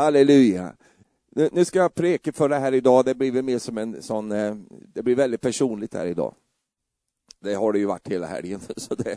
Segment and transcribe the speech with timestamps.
[0.00, 0.72] Halleluja.
[1.52, 4.32] Nu, ska jag preka för det här idag, det blir väl mer som en sån,
[4.32, 4.54] eh,
[4.94, 6.34] det blir väldigt personligt här idag.
[7.40, 9.16] Det har det ju varit hela helgen, så det,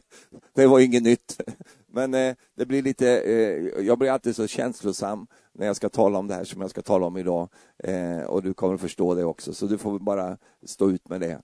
[0.53, 1.41] det var inget nytt.
[1.87, 6.19] Men eh, det blir lite, eh, jag blir alltid så känslosam när jag ska tala
[6.19, 7.49] om det här som jag ska tala om idag.
[8.27, 11.41] Och du kommer att förstå det också, så du får bara stå ut med det.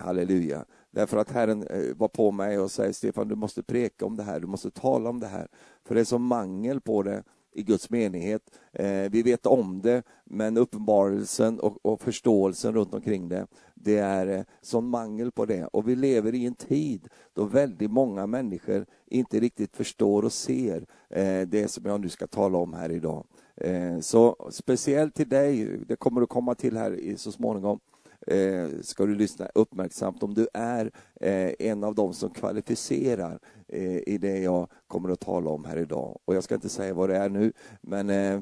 [0.00, 0.64] Halleluja.
[0.90, 4.40] Därför att Herren var på mig och säger Stefan, du måste preka om det här,
[4.40, 5.48] du måste tala om det här.
[5.84, 8.42] För det är så mangel på det i Guds menighet.
[8.72, 14.26] Eh, vi vet om det, men uppenbarelsen och, och, förståelsen runt omkring det, det är
[14.26, 15.66] eh, sån mangel på det.
[15.66, 20.86] Och vi lever i en tid då väldigt många människor inte riktigt förstår och ser
[21.10, 23.26] eh, det som jag nu ska tala om här idag.
[23.56, 27.80] Eh, så speciellt till dig, det kommer att komma till här så småningom,
[28.26, 30.90] eh, ska du lyssna uppmärksamt om du är
[31.20, 35.76] eh, en av dem som kvalificerar eh, i det jag kommer att tala om här
[35.76, 36.18] idag.
[36.24, 38.40] Och jag ska inte säga vad det är nu, men eh,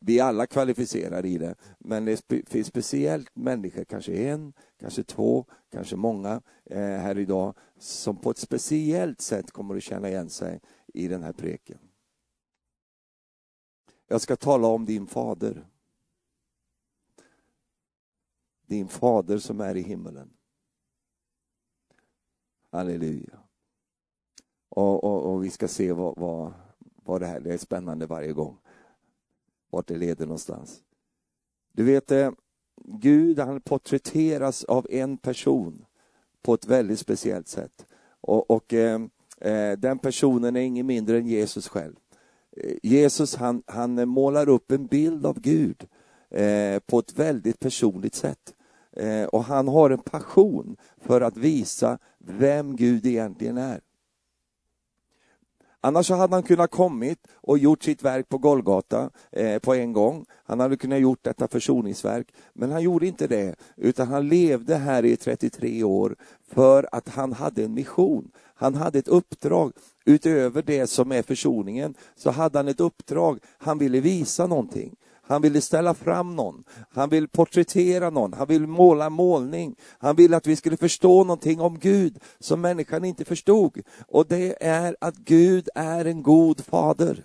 [0.00, 5.46] vi är alla kvalificerade i det, men det finns speciellt människor, kanske en, kanske två,
[5.72, 10.60] kanske många eh, här idag, som på ett speciellt sätt kommer att känna igen sig
[10.94, 11.78] i den här preken.
[14.08, 15.66] Jag ska tala om din fader
[18.72, 20.30] din fader som är i himmelen.
[22.70, 23.38] Halleluja.
[24.68, 26.52] Och, och, och vi ska se vad, vad,
[27.04, 28.56] vad det här det är spännande varje gång.
[29.70, 30.82] Vart det leder någonstans.
[31.72, 32.30] Du vet, eh,
[32.84, 35.84] Gud han porträtteras av en person
[36.42, 37.86] på ett väldigt speciellt sätt.
[38.20, 39.00] Och, och eh,
[39.38, 41.96] eh den personen är ingen mindre än Jesus själv.
[42.56, 45.88] Eh, Jesus han, han målar upp en bild av Gud
[46.30, 48.54] eh, på ett väldigt personligt sätt.
[48.96, 53.80] Eh, och han har en passion för att visa vem Gud egentligen är.
[55.84, 60.26] Annars hade han kunnat kommit och gjort sitt verk på Golgata eh, på en gång.
[60.44, 65.04] Han hade kunnat gjort detta försoningsverk, men han gjorde inte det, utan han levde här
[65.04, 66.16] i 33 år
[66.48, 68.30] för att han hade en mission.
[68.54, 69.72] Han hade ett uppdrag.
[70.04, 73.38] Utöver det som är försoningen så hade han ett uppdrag.
[73.58, 74.96] Han ville visa någonting.
[75.24, 76.64] Han ville ställa fram någon.
[76.90, 78.32] Han vill porträttera någon.
[78.32, 79.76] Han vill måla målning.
[79.98, 83.78] Han vill att vi skulle förstå någonting om Gud som människan inte förstod.
[84.08, 87.24] Och det är att Gud är en god fader.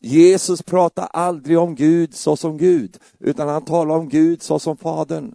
[0.00, 4.76] Jesus pratar aldrig om Gud så som Gud, utan han talar om Gud så som
[4.76, 5.34] Fadern.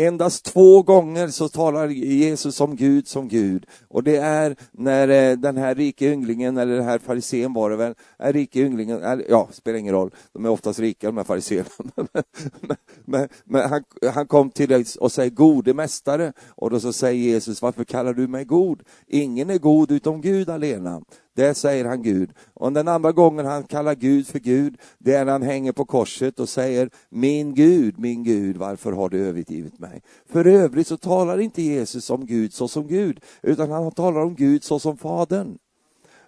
[0.00, 3.66] Endast två gånger så talar Jesus om Gud som Gud.
[3.88, 7.76] Och det är när eh, den här rike ynglingen, eller den här farisén var det
[7.76, 11.68] väl, är rike ynglingen, ja, spelar ingen roll, de är oftast rika de här fariséerna.
[12.60, 16.92] men, men, men han, han, kom till dig och säger gode mästare, och då så
[16.92, 18.82] säger Jesus, varför kallar du mig god?
[19.06, 21.02] Ingen är god utom Gud alena.
[21.38, 22.30] Det säger han Gud.
[22.54, 25.84] Och den andra gången han kallar Gud för Gud, det är när han hänger på
[25.84, 30.02] korset och säger Min Gud, min Gud, varför har du övergivit mig?
[30.26, 34.34] För övrigt så talar inte Jesus om Gud så som Gud, utan han talar om
[34.34, 35.58] Gud så som Fadern.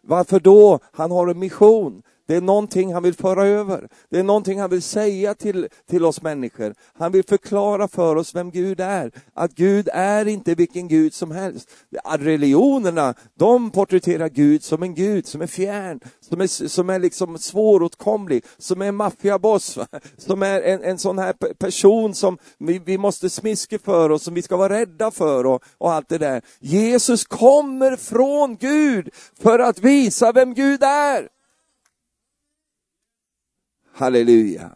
[0.03, 0.79] Varför då?
[0.93, 2.03] Han har en mission.
[2.31, 3.89] Det är någonting han vill föra över.
[4.11, 6.75] Det är någonting han vill säga till, till oss människor.
[6.99, 9.13] Han vill förklara för oss vem Gud är.
[9.35, 11.71] Att Gud är inte vilken Gud som helst.
[12.19, 17.39] Religionerna, de porträtterar Gud som en Gud som är fjärn, som är, som är liksom
[17.39, 19.79] svåråtkomlig, som är en maffiaboss,
[20.17, 24.35] som är en, en sån här person som vi, vi måste smiska för och som
[24.35, 26.43] vi ska vara rädda för och, och allt det där.
[26.61, 29.09] Jesus kommer från Gud
[29.43, 31.40] för att visa vem Gud är.
[34.01, 34.71] Halleluja.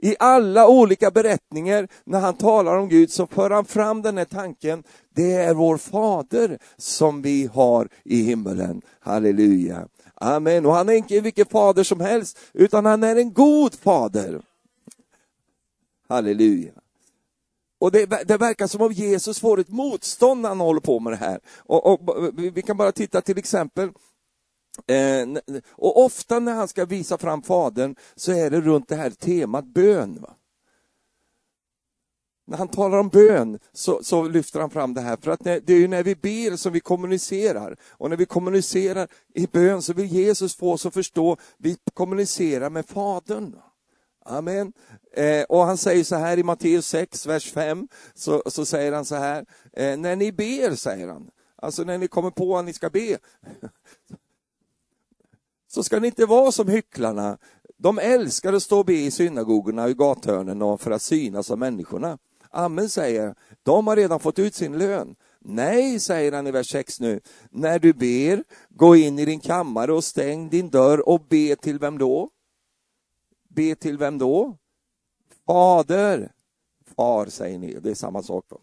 [0.00, 4.24] I alla olika berättningar när han talar om Gud så för han fram den här
[4.24, 4.82] tanken,
[5.14, 8.82] det är vår fader som vi har i himmelen.
[9.00, 9.88] Halleluja.
[10.14, 10.66] Amen.
[10.66, 14.40] Och han är inte vilken fader som helst, utan han är en god fader.
[16.08, 16.72] Halleluja.
[17.78, 21.12] Och det, det, verkar som om Jesus får ett motstånd när han håller på med
[21.12, 21.40] det här.
[21.58, 22.00] Och, och
[22.34, 23.90] vi kan bara titta till exempel
[24.86, 25.26] Eh,
[25.70, 29.64] och ofta när han ska visa fram Fadern så är det runt det här temat
[29.64, 30.18] bön.
[30.20, 30.36] Va?
[32.46, 35.70] När han talar om bön så, så, lyfter han fram det här, för att det
[35.70, 37.76] är ju när vi ber som vi kommunicerar.
[37.90, 42.70] Och när vi kommunicerar i bön så vill Jesus få oss att förstå, vi kommunicerar
[42.70, 43.56] med Fadern.
[44.24, 44.72] Amen.
[45.12, 49.04] Eh, och han säger så här i Matteus 6, vers 5, så, så säger han
[49.04, 52.72] så här, eh, när ni ber, säger han, alltså när ni kommer på att ni
[52.72, 53.18] ska be,
[55.74, 57.38] så ska ni inte vara som hycklarna.
[57.76, 61.58] De älskar att stå och be i synagogorna och i gathörnen för att synas av
[61.58, 62.18] människorna.
[62.50, 65.16] Amen säger, de har redan fått ut sin lön.
[65.38, 69.92] Nej, säger han i vers 6 nu, när du ber, gå in i din kammare
[69.92, 72.30] och stäng din dörr och be till vem då?
[73.48, 74.56] be till vem då?
[75.46, 76.32] Fader.
[76.96, 78.60] Far säger ni, det är samma sak då.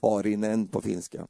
[0.00, 1.26] Farinen på finska.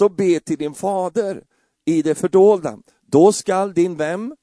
[0.00, 1.42] Så be till din fader
[1.84, 2.78] i det fördolda.
[3.06, 4.34] Då skall din vem?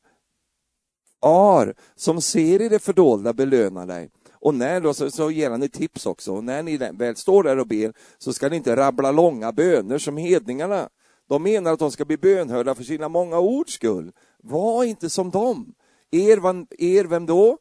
[1.22, 4.10] Ar, som ser i det fördolda belöna dig.
[4.32, 6.34] Och när då, så, så ger han ett tips också.
[6.34, 9.98] Och när ni väl står där och ber så ska ni inte rabbla långa böner
[9.98, 10.90] som hedningarna.
[11.30, 14.12] De menar att de ska bli bönhörda för sina många ords skull.
[14.44, 15.74] Var inte som dem.
[16.12, 17.58] Er, er vem då?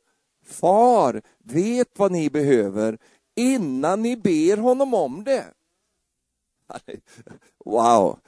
[0.47, 2.99] Far vet vad ni behöver
[3.37, 5.45] innan ni ber honom om det.
[7.65, 8.19] Wow!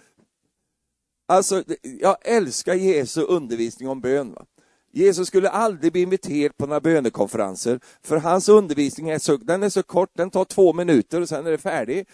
[1.29, 4.33] Alltså, jag älskar Jesu undervisning om bön.
[4.33, 4.47] Va?
[4.93, 9.69] Jesus skulle aldrig bli inviterad på några bönekonferenser, för hans undervisning är så, den är
[9.69, 12.07] så kort, den tar två minuter och sen är det färdig.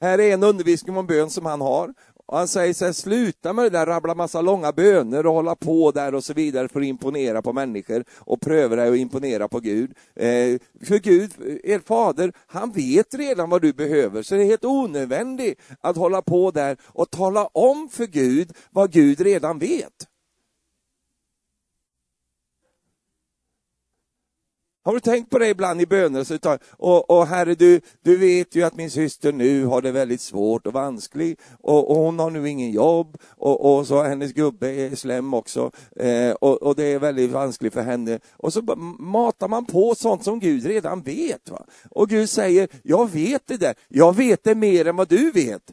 [0.00, 1.94] Här är en undervisning om bön som han har
[2.26, 5.54] och han säger så här, sluta med det där, rabbla massa långa böner och hålla
[5.56, 9.48] på där och så vidare för att imponera på människor och pröva dig att imponera
[9.48, 9.90] på Gud.
[10.16, 11.30] Eh, för Gud,
[11.64, 16.22] er fader, han vet redan vad du behöver, så det är helt onödvändigt att hålla
[16.22, 20.08] på där och tala om för Gud vad Gud redan vet.
[24.84, 26.58] Har du tänkt på det ibland i böner?
[26.70, 30.66] Och, och herre, du, du vet ju att min syster nu har det väldigt svårt
[30.66, 34.96] och vanskligt och, och hon har nu ingen jobb och, och så hennes gubbe är
[34.96, 38.18] slem också eh, och, och, det är väldigt vanskligt för henne.
[38.36, 38.62] Och så
[38.98, 41.50] matar man på sånt som Gud redan vet.
[41.50, 41.66] Va?
[41.90, 45.72] Och Gud säger, jag vet det där, jag vet det mer än vad du vet.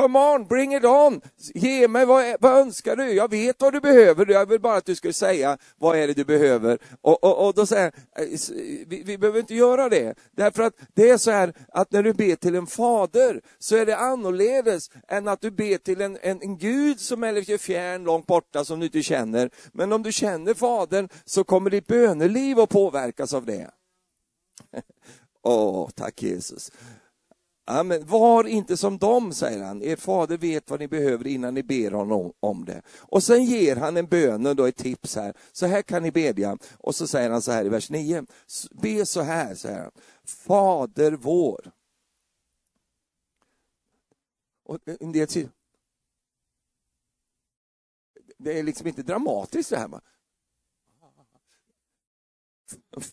[0.00, 1.20] Come on, bring it on!
[1.54, 3.12] Ge mig, vad, vad önskar du?
[3.12, 6.14] Jag vet vad du behöver, jag vill bara att du skulle säga, vad är det
[6.14, 6.78] du behöver?
[7.00, 8.24] Och, och, och då säger eh,
[8.86, 10.14] vi, vi behöver inte göra det.
[10.36, 13.86] Därför att det är så här, att när du ber till en fader, så är
[13.86, 18.04] det annorledes än att du ber till en, en, en Gud som är lite fjärn,
[18.04, 19.50] långt borta, som du inte känner.
[19.72, 23.70] Men om du känner Fadern, så kommer ditt böneliv att påverkas av det.
[25.42, 26.70] Åh, oh, tack Jesus.
[27.70, 28.06] Amen.
[28.06, 29.82] Var inte som dem, säger han.
[29.82, 32.82] Er fader vet vad ni behöver innan ni ber honom om det.
[32.98, 35.36] Och sen ger han en bön och då ett tips här.
[35.52, 36.58] Så här kan ni bedja.
[36.78, 38.26] Och så säger han så här i vers 9.
[38.70, 39.90] Be så här, säger han.
[40.24, 41.72] Fader vår.
[44.64, 45.50] Och eh, en del säger,
[48.38, 49.88] det är liksom inte dramatiskt det här.
[49.88, 50.00] Man.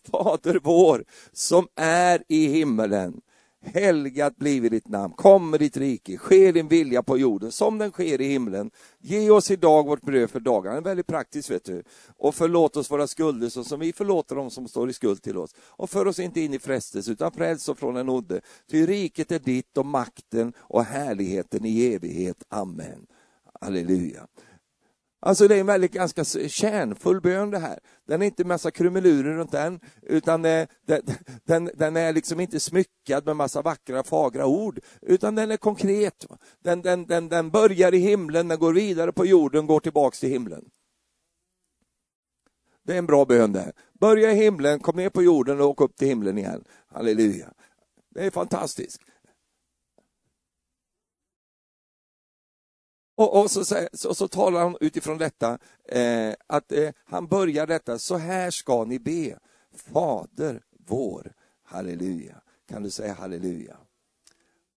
[0.04, 3.20] Fader vår som är i himmelen
[3.60, 7.90] Helgat blive ditt namn, kom med ditt rike, ske din vilja på jorden som den
[7.90, 8.70] sker i himlen.
[8.98, 10.72] Ge oss idag vårt bröd för dagen.
[10.72, 11.82] Det är väldigt praktiskt, vet du.
[12.16, 15.38] Och förlåt oss våra skulder så som vi förlåter dem som står i skuld till
[15.38, 15.54] oss.
[15.60, 18.40] Och för oss inte in i frestelse, utan fräls oss från den onde.
[18.70, 22.44] Ty riket är ditt och makten och härligheten i evighet.
[22.48, 23.06] Amen.
[23.60, 24.26] Halleluja.
[25.20, 27.78] Alltså det är en väldigt ganska kärnfull bön det här.
[28.06, 30.66] Den är inte massa krumelurer runt den, utan den,
[31.44, 36.26] den, den, är liksom inte smyckad med massa vackra, fagra ord, utan den är konkret.
[36.64, 40.30] Den, den, den, den börjar i himlen, den går vidare på jorden, går tillbaks till
[40.30, 40.64] himlen.
[42.82, 43.72] Det är en bra bön det.
[44.00, 46.64] Börja i himlen, kom ner på jorden och åk upp till himlen igen.
[46.86, 47.52] Halleluja.
[48.14, 49.00] Det är fantastiskt.
[53.18, 57.98] Och, och så, så, så, talar han utifrån detta, eh, att eh, han börjar detta,
[57.98, 59.38] så här ska ni be.
[59.74, 61.32] Fader vår,
[61.62, 62.34] halleluja.
[62.68, 63.76] Kan du säga halleluja?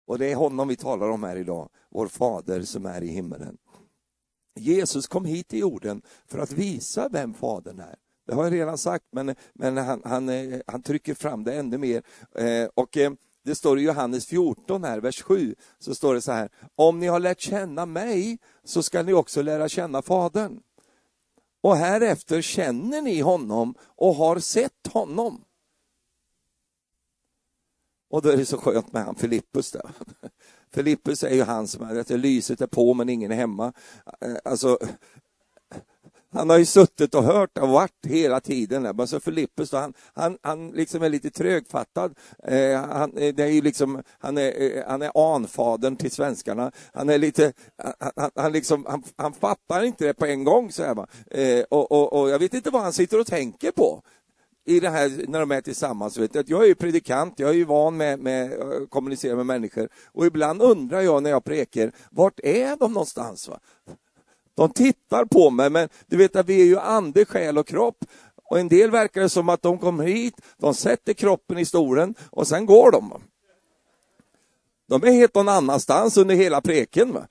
[0.07, 3.59] Och det är honom vi talar om här idag, vår fader som är i himmelen.
[4.55, 7.97] Jesus kom hit till jorden för att visa vem Fadern är.
[8.27, 11.79] Det har jag redan sagt, men, men han, han, eh, han trycker fram det ännu
[11.79, 12.03] mer.
[12.35, 13.13] Eh, och eh,
[13.51, 17.07] det står i Johannes 14, här, vers 7, så står det så här, om ni
[17.07, 20.61] har lärt känna mig så ska ni också lära känna Fadern.
[21.63, 25.45] Och härefter känner ni honom och har sett honom.
[28.11, 29.91] Och då är det så skönt med han Filippus där.
[30.73, 33.73] Filippus är ju han som är att lyset är på men ingen är hemma.
[34.45, 34.79] Alltså,
[36.33, 38.83] han har ju suttit och hört och varit hela tiden.
[38.83, 42.15] Men så Filippus, han, han, han liksom är lite trögfattad.
[42.45, 46.73] Eh, han, eh, det är ju liksom, han, är, eh, han är anfadern till svenskarna.
[46.93, 47.53] Han är lite,
[48.17, 50.73] han, han, liksom, han, han fattar inte det på en gång.
[50.73, 54.03] Så här, eh, och, och, och jag vet inte vad han sitter och tänker på
[54.65, 56.19] i det här när de är tillsammans.
[56.19, 59.47] Vet jag, jag är ju predikant, jag är ju van med, med att kommunicera med
[59.47, 63.49] människor och ibland undrar jag när jag prekar, vart är de någonstans?
[63.49, 63.61] Va?
[64.61, 68.05] De tittar på mig, men du vet att vi är ju ande, själ och kropp.
[68.45, 72.15] Och en del verkar det som att de kommer hit, de sätter kroppen i stolen
[72.31, 73.23] och sen går de.
[74.89, 77.13] De är helt någon annanstans under hela preken.
[77.13, 77.27] Va?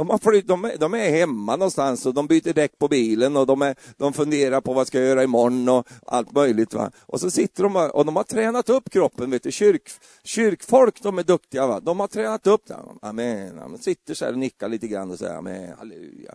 [0.00, 3.36] De, har flytt, de, är, de är hemma någonstans och de byter däck på bilen
[3.36, 6.74] och de, är, de funderar på vad ska jag göra imorgon och allt möjligt.
[6.74, 6.90] Va?
[7.00, 9.30] Och så sitter de och de har tränat upp kroppen.
[9.30, 9.52] Vet du.
[9.52, 9.90] Kyrk,
[10.24, 11.66] kyrkfolk de är duktiga.
[11.66, 11.80] Va?
[11.80, 12.98] De har tränat upp den.
[13.02, 13.56] Amen.
[13.56, 16.34] De sitter så här och nickar lite grann och säger amen, halleluja.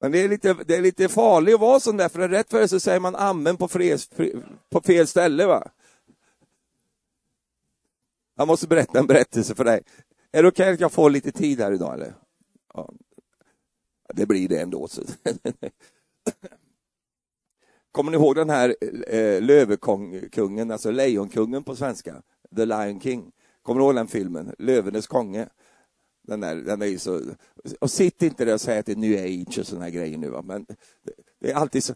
[0.00, 2.60] Men det är lite, det är lite farligt att vara sån där, för rätt för
[2.60, 4.08] det så säger man amen på, fres,
[4.70, 5.46] på fel ställe.
[5.46, 5.68] va?
[8.36, 9.82] Jag måste berätta en berättelse för dig.
[10.34, 12.14] Är det okej okay att jag får lite tid här idag eller?
[12.74, 12.92] Ja.
[14.14, 14.88] Det blir det ändå.
[14.88, 15.02] Så.
[17.92, 18.76] Kommer ni ihåg den här
[19.08, 22.22] eh, Lövekungen, alltså Lejonkungen på svenska?
[22.56, 23.32] The Lion King.
[23.62, 24.54] Kommer ni ihåg den filmen?
[24.58, 25.48] Lövenes konge.
[26.22, 27.20] Den, där, den är så...
[27.80, 30.28] Och sitt inte där och säg att det är new age och såna grejer nu,
[30.28, 30.42] va?
[30.42, 30.66] men
[31.02, 31.94] det, det är alltid så...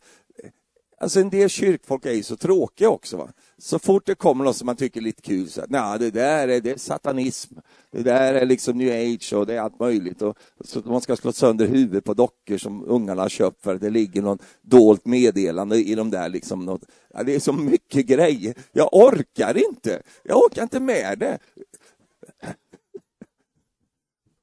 [1.00, 3.16] Alltså en del kyrkfolk är ju så tråkiga också.
[3.16, 3.28] Va?
[3.58, 6.48] Så fort det kommer något som man tycker är lite kul, så nej, det där
[6.48, 7.54] är, det är satanism,
[7.90, 10.22] det där är liksom new age och det är allt möjligt.
[10.22, 13.80] Och, så man ska slå sönder huvudet på dockor som ungarna har köpt för att
[13.80, 16.28] det ligger något dolt meddelande i de där.
[16.28, 16.82] Liksom något,
[17.14, 18.54] ja, det är så mycket grejer.
[18.72, 20.02] Jag orkar inte.
[20.22, 21.38] Jag orkar inte med det.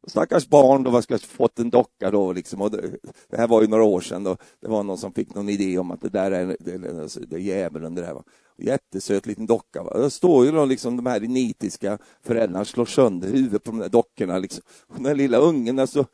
[0.07, 2.61] Stackars barn då, skulle fått en docka då liksom.
[2.61, 2.97] Och det,
[3.29, 4.37] det, här var ju några år sedan då.
[4.61, 7.19] Det var någon som fick någon idé om att det där är, det, det, alltså,
[7.19, 8.13] det är djävulen det där.
[8.13, 8.23] Va?
[8.57, 9.83] Jättesöt liten docka.
[9.83, 9.97] Va?
[9.97, 13.89] Där står ju då liksom de här nitiska föräldrarna slår sönder huvudet på de där
[13.89, 14.37] dockorna.
[14.37, 14.63] Liksom.
[14.87, 16.05] Och den lilla ungen alltså.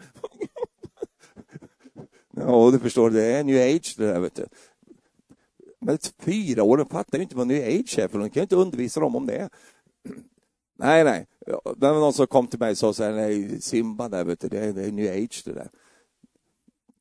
[2.36, 4.46] ja, du förstår, det är new age det där vet du.
[5.80, 9.00] Men fyra år, de fattar inte vad new age är för de kan inte undervisa
[9.00, 9.50] dem om det.
[10.76, 11.28] Nej, nej.
[11.78, 14.40] Det var någon som kom till mig och sa så här, nej, Simba där, vet
[14.40, 15.70] du, det, är, det är new age det där.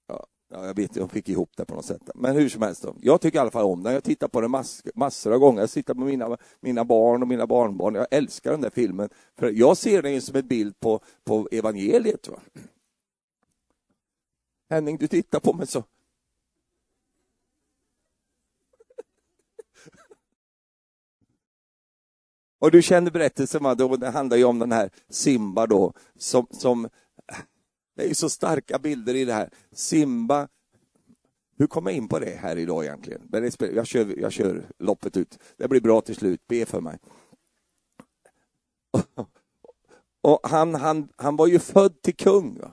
[0.09, 0.27] Ja,
[0.67, 2.11] jag vet inte, jag fick ihop det på något sätt.
[2.15, 2.95] Men hur som helst, då.
[3.01, 3.93] jag tycker i alla fall om den.
[3.93, 5.61] Jag tittar på den mass, massor av gånger.
[5.61, 7.95] Jag tittar på mina, mina barn och mina barnbarn.
[7.95, 9.09] Jag älskar den där filmen.
[9.39, 12.29] För jag ser den som en bild på, på evangeliet.
[12.29, 12.41] Va?
[14.71, 15.85] Henning, du tittar på mig så.
[22.61, 23.75] Och du känner berättelsen, va?
[23.75, 26.89] det handlar ju om den här Simba då, som, som
[27.97, 29.51] det är ju så starka bilder i det här.
[29.73, 30.49] Simba,
[31.57, 33.23] hur kommer jag in på det här idag egentligen?
[33.75, 35.39] Jag kör, jag kör loppet ut.
[35.57, 36.99] Det blir bra till slut, be för mig.
[40.23, 42.59] Och han, han, han var ju född till kung.
[42.59, 42.73] Va?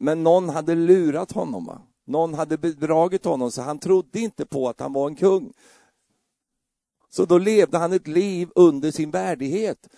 [0.00, 1.64] Men någon hade lurat honom.
[1.64, 1.82] Va?
[2.04, 5.52] Någon hade bedragit honom, så han trodde inte på att han var en kung.
[7.14, 9.88] Så då levde han ett liv under sin värdighet.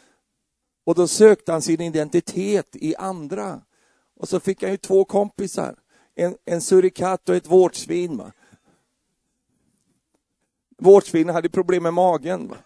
[0.85, 3.61] Och då sökte han sin identitet i andra.
[4.17, 5.79] Och så fick han ju två kompisar,
[6.15, 8.23] en, en surikatt och ett vårtsvin.
[10.79, 12.49] Vårtsvinen hade problem med magen.
[12.49, 12.57] Va?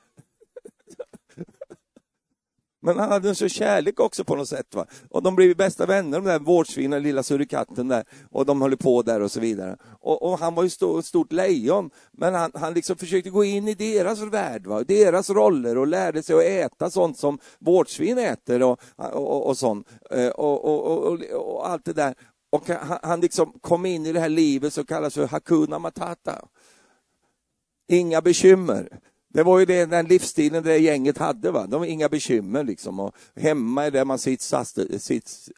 [2.81, 4.75] Men han hade en sån kärlek också på något sätt.
[4.75, 4.87] Va?
[5.11, 8.05] Och de blev bästa vänner, de där vårdsvinen, lilla surikatten där.
[8.31, 9.77] Och de höll på där och så vidare.
[10.01, 13.69] Och, och han var ju ett stort lejon, men han, han liksom försökte gå in
[13.69, 14.85] i deras värld, va?
[14.85, 19.89] deras roller och lärde sig att äta sånt som vårdsvin äter och, och, och sånt.
[20.11, 22.15] Eh, och, och, och, allt det där.
[22.51, 26.49] Och han, han liksom kom in i det här livet som kallas för Hakuna Matata.
[27.89, 28.99] Inga bekymmer.
[29.29, 31.51] Det var ju det, den livsstilen det gänget hade.
[31.51, 31.67] Va?
[31.67, 32.65] De var inga bekymmer.
[32.65, 33.01] Liksom.
[33.01, 35.49] Och hemma är där man sitt, saste, sitt,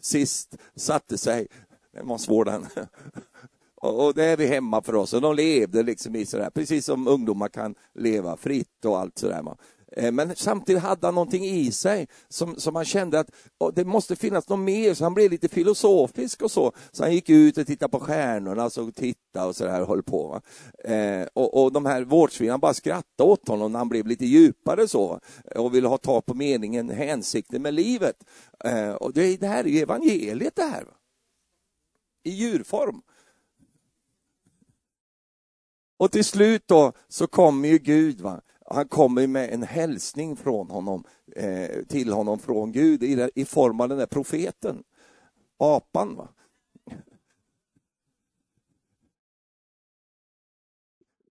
[0.00, 1.46] sist satte sig.
[1.92, 2.66] Den var svår den.
[3.82, 5.12] Och det är vi hemma för oss.
[5.12, 9.42] Och de levde liksom i sådär, precis som ungdomar kan leva fritt och allt sådär.
[9.96, 13.30] Eh, men samtidigt hade han någonting i sig som, som han kände att
[13.74, 16.72] det måste finnas något mer, så han blev lite filosofisk och så.
[16.92, 20.40] Så han gick ut och tittade på stjärnorna, alltså tittade och så där höll på.
[20.84, 24.88] Eh, och, och de här vårdsvinarna bara skrattade åt honom när han blev lite djupare
[24.88, 28.16] så eh, och ville ha tag på meningen, hänsikten med livet.
[28.64, 30.84] Eh, och det, det här är ju evangeliet det här.
[32.24, 33.02] I djurform.
[35.98, 38.20] Och till slut då så kommer ju Gud.
[38.20, 38.40] Va?
[38.70, 41.04] Han kommer med en hälsning från honom,
[41.36, 44.84] eh, till honom från Gud i, i form av den där profeten,
[45.58, 46.16] apan.
[46.16, 46.28] Va?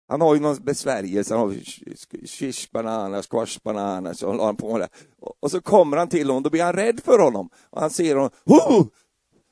[0.07, 1.55] Han har ju någon besvärjelse, han har
[2.27, 4.89] shish bananas, squash bananas, så håller han på med det.
[5.39, 7.49] Och så kommer han till honom, då blir han rädd för honom.
[7.69, 8.89] Och han ser honom, ho!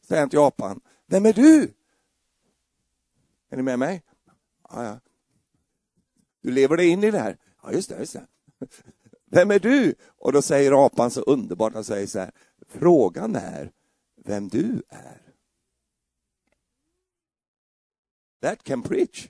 [0.07, 0.81] säger han till apan.
[1.07, 1.73] Vem är du?
[3.49, 4.03] Är ni med mig?
[4.69, 4.99] Ja, ja.
[6.41, 7.37] Du lever dig in i det här.
[7.65, 8.27] Ja, just det, just det.
[9.31, 9.95] Vem är du?
[10.17, 12.31] Och då säger apan så underbart, han säger så här,
[12.67, 13.71] frågan är
[14.25, 15.25] vem du är.
[18.45, 19.27] that can preach.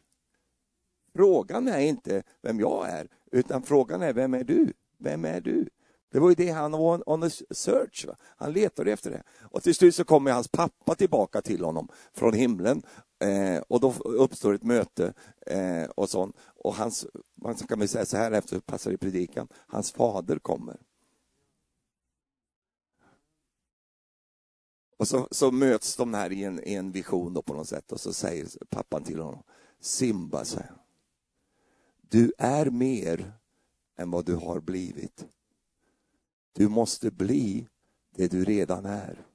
[1.14, 4.74] Frågan är inte vem jag är, utan frågan är vem är du?
[4.98, 5.70] Vem är du?
[6.12, 8.06] Det var ju det han var on a search.
[8.06, 8.16] Va?
[8.38, 9.24] Han letade efter det.
[9.42, 12.82] Och till slut så kommer hans pappa tillbaka till honom från himlen.
[13.20, 15.14] Eh, och då uppstår ett möte
[15.46, 16.36] eh, och sånt.
[16.40, 20.78] Och hans, man kan väl säga så här efter passar i predikan, hans fader kommer.
[24.98, 27.92] Och så, så möts de här i en, i en vision då på något sätt
[27.92, 29.44] och så säger pappan till honom,
[29.80, 30.76] Simba, säger
[32.10, 33.34] du är mer
[33.98, 35.26] än vad du har blivit.
[36.54, 37.68] Du måste bli
[38.16, 39.26] det du redan är.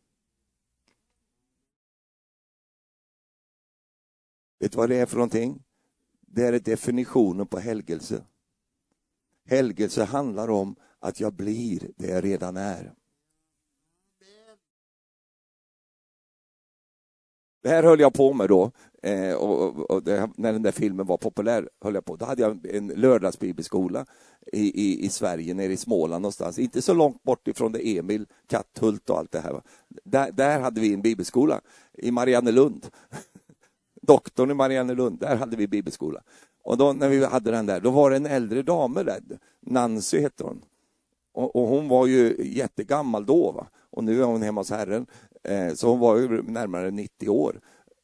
[4.61, 5.63] Vet du vad det är för någonting?
[6.21, 8.25] Det är definitionen på helgelse.
[9.47, 12.95] Helgelse handlar om att jag blir det jag redan är.
[17.63, 18.71] Det här höll jag på med då,
[19.03, 21.69] eh, och, och det, när den där filmen var populär.
[21.81, 22.17] höll jag på.
[22.17, 24.07] Då hade jag en lördagsbibelskola
[24.53, 26.59] i, i, i Sverige, nere i Småland någonstans.
[26.59, 29.63] Inte så långt bort ifrån det Emil, Katthult och allt det här.
[30.05, 31.61] Där, där hade vi en bibelskola,
[31.93, 32.87] i Mariannelund.
[34.11, 36.23] Doktorn i Mariannelund, där hade vi bibelskola.
[36.63, 39.21] Och då när vi hade den där, då var det en äldre dam där,
[39.61, 40.63] Nancy hette hon.
[41.33, 43.67] Och, och, hon var ju jättegammal då, va?
[43.91, 45.07] och nu är hon hemma hos Herren.
[45.43, 47.61] Eh, så hon var ju närmare 90 år.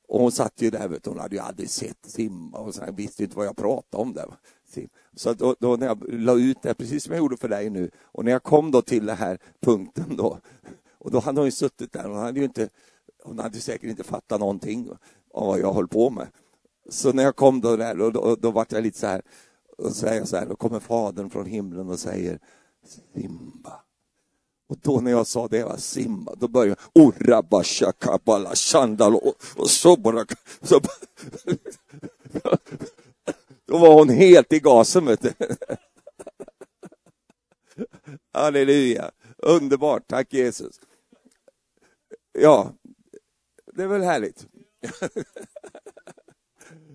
[0.09, 2.93] Och hon satt ju där, vet hon hade ju aldrig sett simma och så här,
[2.93, 4.27] visste inte vad jag pratade om där.
[5.15, 7.91] Så då, då, när jag la ut det, precis som jag gjorde för dig nu,
[8.03, 10.39] och när jag kom då till den här punkten då,
[10.99, 12.69] och då hade hon ju suttit där, hon hade ju inte,
[13.23, 14.91] hon hade säkert inte fattat någonting
[15.37, 16.29] av vad jag höll på med.
[16.89, 19.23] Så när jag kom då där, då, då, då var jag lite så här,
[19.79, 22.39] och säger jag så här, då kommer fadern från himlen och säger
[23.15, 23.81] Simba.
[24.69, 29.15] Och då när jag sa det var Simba, då började jag oh, Orabasha kabala shandal
[29.15, 30.27] och, och så bara...
[30.63, 30.81] Så,
[33.67, 35.33] då var hon helt i gasen, vet du.
[38.33, 39.11] Halleluja.
[39.39, 40.81] Underbart, tack Jesus.
[42.33, 42.73] Ja,
[43.73, 44.47] det är väl härligt.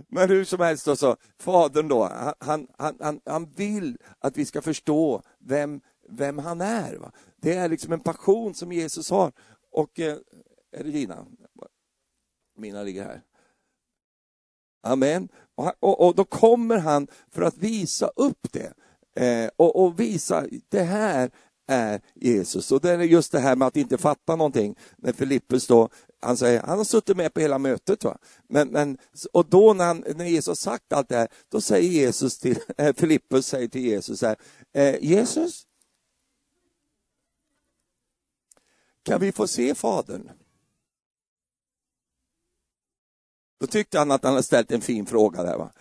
[0.08, 2.04] Men hur som helst, då, så, fadern då,
[2.40, 6.96] han, han, han, han vill att vi ska förstå vem, vem han är.
[6.96, 7.12] Va?
[7.42, 9.32] Det är liksom en passion som Jesus har.
[9.72, 10.18] Och, eh,
[10.72, 11.26] är det dina?
[12.58, 13.22] Mina ligger här.
[14.84, 15.30] Amen.
[15.56, 18.74] Och, och, och, då kommer han för att visa upp det.
[19.16, 21.32] Eh, och, och, visa, det här
[21.68, 22.72] är Jesus.
[22.72, 24.76] Och det är just det här med att inte fatta någonting.
[24.98, 25.90] När Filippus då,
[26.22, 28.04] han säger, han har suttit med på hela mötet.
[28.04, 28.18] Va?
[28.48, 28.98] Men, men,
[29.34, 32.60] och då när, han, när Jesus har sagt allt det här, då säger Jesus till,
[32.78, 34.36] äh, Filippus säger till Jesus här,
[34.74, 35.68] eh, Jesus,
[39.04, 40.32] kan vi få se Fadern?
[43.60, 45.58] Då tyckte han att han hade ställt en fin fråga där.
[45.58, 45.72] Va?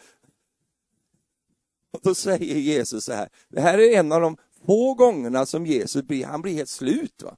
[1.90, 5.66] Och då säger Jesus så här, det här är en av de få gångerna som
[5.66, 7.22] Jesus blir, han blir helt slut.
[7.22, 7.36] Va?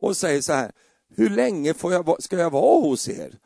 [0.00, 0.72] Och säger så här,
[1.16, 3.38] hur länge får jag, ska jag vara hos er?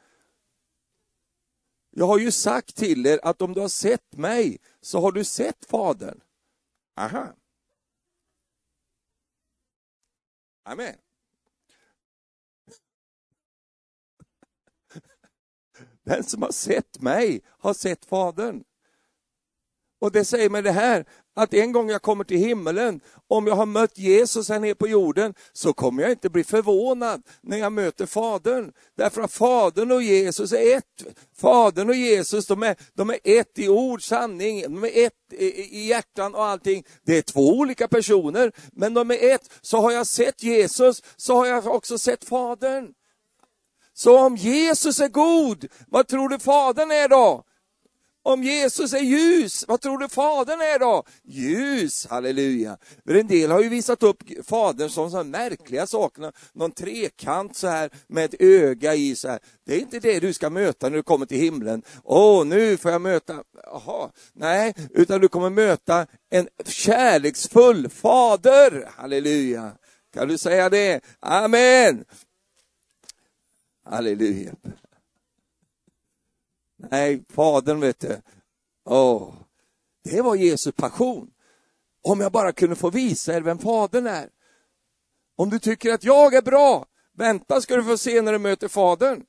[1.90, 5.24] Jag har ju sagt till er att om du har sett mig så har du
[5.24, 6.20] sett Fadern.
[6.96, 7.36] Aha.
[10.62, 10.94] Amen.
[16.02, 18.64] Den som har sett mig har sett Fadern.
[20.00, 21.04] Och det säger mig det här,
[21.36, 24.88] att en gång jag kommer till himmelen, om jag har mött Jesus här nere på
[24.88, 28.72] jorden, så kommer jag inte bli förvånad när jag möter Fadern.
[28.96, 31.04] Därför att Fadern och Jesus är ett.
[31.36, 35.46] Fadern och Jesus, de är, de är ett i ord, sanning, de är ett i,
[35.78, 36.84] i hjärtan och allting.
[37.06, 39.50] Det är två olika personer, men de är ett.
[39.60, 42.92] Så har jag sett Jesus, så har jag också sett Fadern.
[43.92, 47.44] Så om Jesus är god, vad tror du Fadern är då?
[48.26, 51.04] Om Jesus är ljus, vad tror du Fadern är då?
[51.24, 52.78] Ljus, halleluja.
[53.06, 57.68] För en del har ju visat upp Fadern som så märkliga saker, någon trekant så
[57.68, 59.38] här med ett öga i så här.
[59.66, 61.82] Det är inte det du ska möta när du kommer till himlen.
[62.04, 69.72] Åh, nu får jag möta, jaha, nej, utan du kommer möta en kärleksfull fader, halleluja.
[70.14, 71.00] Kan du säga det?
[71.20, 72.04] Amen.
[73.84, 74.52] Halleluja.
[76.76, 78.20] Nej, Fadern vet du.
[78.84, 79.34] Åh,
[80.04, 81.30] det var Jesu passion.
[82.02, 84.28] Om jag bara kunde få visa er vem Fadern är.
[85.36, 86.86] Om du tycker att jag är bra,
[87.16, 89.24] vänta ska du få se när du möter Fadern.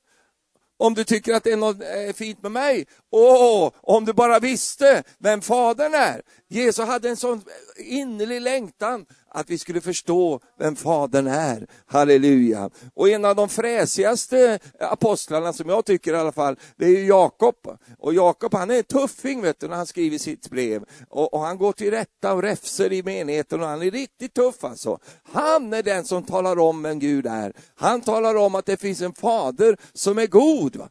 [0.76, 4.38] Om du tycker att det är något eh, fint med mig, åh, om du bara
[4.38, 6.22] visste vem Fadern är.
[6.48, 7.42] Jesus hade en sån
[7.76, 11.66] innerlig längtan att vi skulle förstå vem Fadern är.
[11.86, 12.70] Halleluja.
[12.94, 17.78] Och en av de fräsigaste apostlarna, som jag tycker i alla fall, det är Jakob.
[17.98, 20.84] Och Jakob han är tuffing vet du, när han skriver sitt brev.
[21.08, 24.64] Och, och han går till rätta och räfser i menigheten och han är riktigt tuff
[24.64, 24.98] alltså.
[25.32, 27.52] Han är den som talar om vem Gud är.
[27.74, 30.76] Han talar om att det finns en fader som är god.
[30.76, 30.88] Va?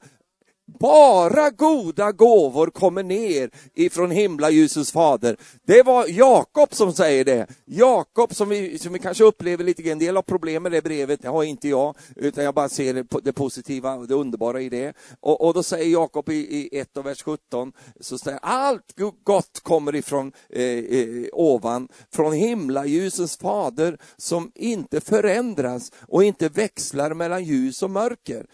[0.79, 5.37] Bara goda gåvor kommer ner ifrån himlaljusets fader.
[5.65, 7.47] Det var Jakob som säger det.
[7.65, 10.81] Jakob som vi, som vi kanske upplever lite grann, en del av problem med det
[10.81, 14.69] brevet, det har inte jag, utan jag bara ser det, positiva och det underbara i
[14.69, 14.93] det.
[15.19, 19.59] Och, och då säger Jakob i, i 1 och vers 17, så säger allt gott
[19.63, 27.43] kommer ifrån eh, eh, ovan, från himlaljusens fader som inte förändras och inte växlar mellan
[27.43, 28.45] ljus och mörker.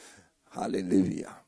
[0.49, 1.42] Halleluja.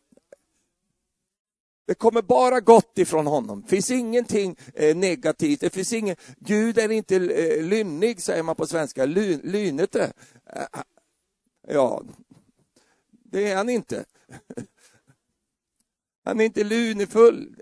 [1.85, 3.61] Det kommer bara gott ifrån honom.
[3.61, 5.59] Det finns ingenting eh, negativt.
[5.59, 9.05] Det finns ingen, Gud är inte eh, lynnig, säger man på svenska.
[9.05, 10.13] Ly, lynete.
[10.53, 10.81] Eh,
[11.67, 12.03] ja,
[13.09, 14.05] det är han inte.
[16.23, 17.55] Han är inte lunefull.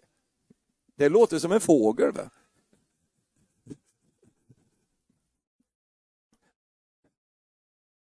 [0.95, 2.11] Det låter som en fågel.
[2.11, 2.29] Va?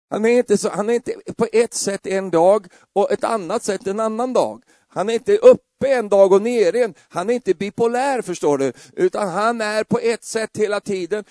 [0.10, 3.64] Han är, inte så, han är inte på ett sätt en dag och ett annat
[3.64, 4.64] sätt en annan dag.
[4.94, 6.94] Han är inte uppe en dag och nere en.
[7.10, 11.24] Han är inte bipolär förstår du, utan han är på ett sätt hela tiden.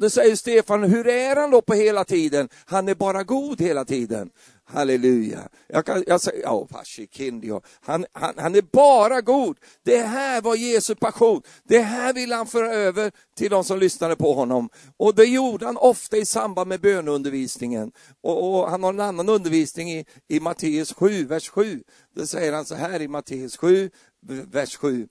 [0.00, 2.48] Då säger Stefan, hur är han då på hela tiden?
[2.64, 4.30] Han är bara god hela tiden.
[4.70, 5.48] Halleluja.
[5.66, 9.56] Jag kan, jag säger, oh, han, han, han är bara god.
[9.84, 11.42] Det här var Jesu passion.
[11.64, 14.68] Det här vill han föra över till de som lyssnade på honom.
[14.96, 17.92] Och det gjorde han ofta i samband med böneundervisningen.
[18.22, 21.82] Och, och han har en annan undervisning i, i Matteus 7, vers 7.
[22.14, 23.90] Då säger han så här i Matteus 7,
[24.26, 25.08] vers 7.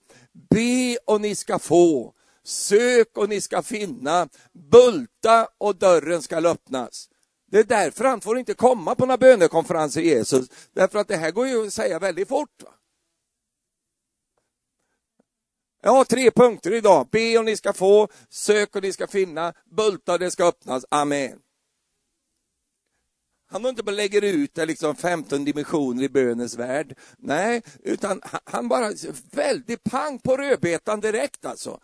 [0.50, 2.12] Be och ni ska få,
[2.44, 4.28] sök och ni ska finna,
[4.70, 7.08] bulta och dörren ska öppnas.
[7.50, 10.48] Det är därför han får inte komma på några bönekonferenser, Jesus.
[10.72, 12.62] Därför att det här går ju att säga väldigt fort.
[12.62, 12.74] Va?
[15.82, 17.08] Jag har tre punkter idag.
[17.10, 20.84] Be och ni ska få, sök och ni ska finna, bulta och det ska öppnas.
[20.90, 21.38] Amen.
[23.50, 26.98] Han har inte bara lägger ut det liksom 15 dimensioner i bönens värld.
[27.18, 28.92] Nej, utan han bara
[29.32, 31.80] väldigt pang på rödbetan direkt alltså.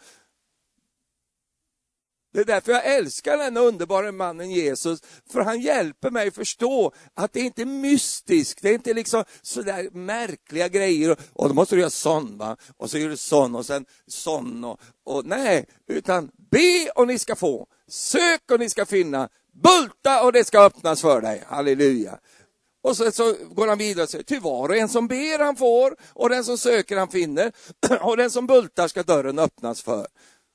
[2.35, 5.01] Det är därför jag älskar den underbara mannen Jesus,
[5.33, 9.89] för han hjälper mig förstå att det inte är mystiskt, det är inte liksom sådär
[9.93, 12.57] märkliga grejer, och då måste du göra sån, va?
[12.77, 17.19] och så gör du sån, och sen sån, och, och nej, utan be och ni
[17.19, 22.19] ska få, sök och ni ska finna, bulta och det ska öppnas för dig, halleluja.
[22.83, 25.57] Och så, så, går han vidare och säger, ty var och en som ber han
[25.57, 27.53] får, och den som söker han finner,
[28.01, 30.07] och den som bultar ska dörren öppnas för.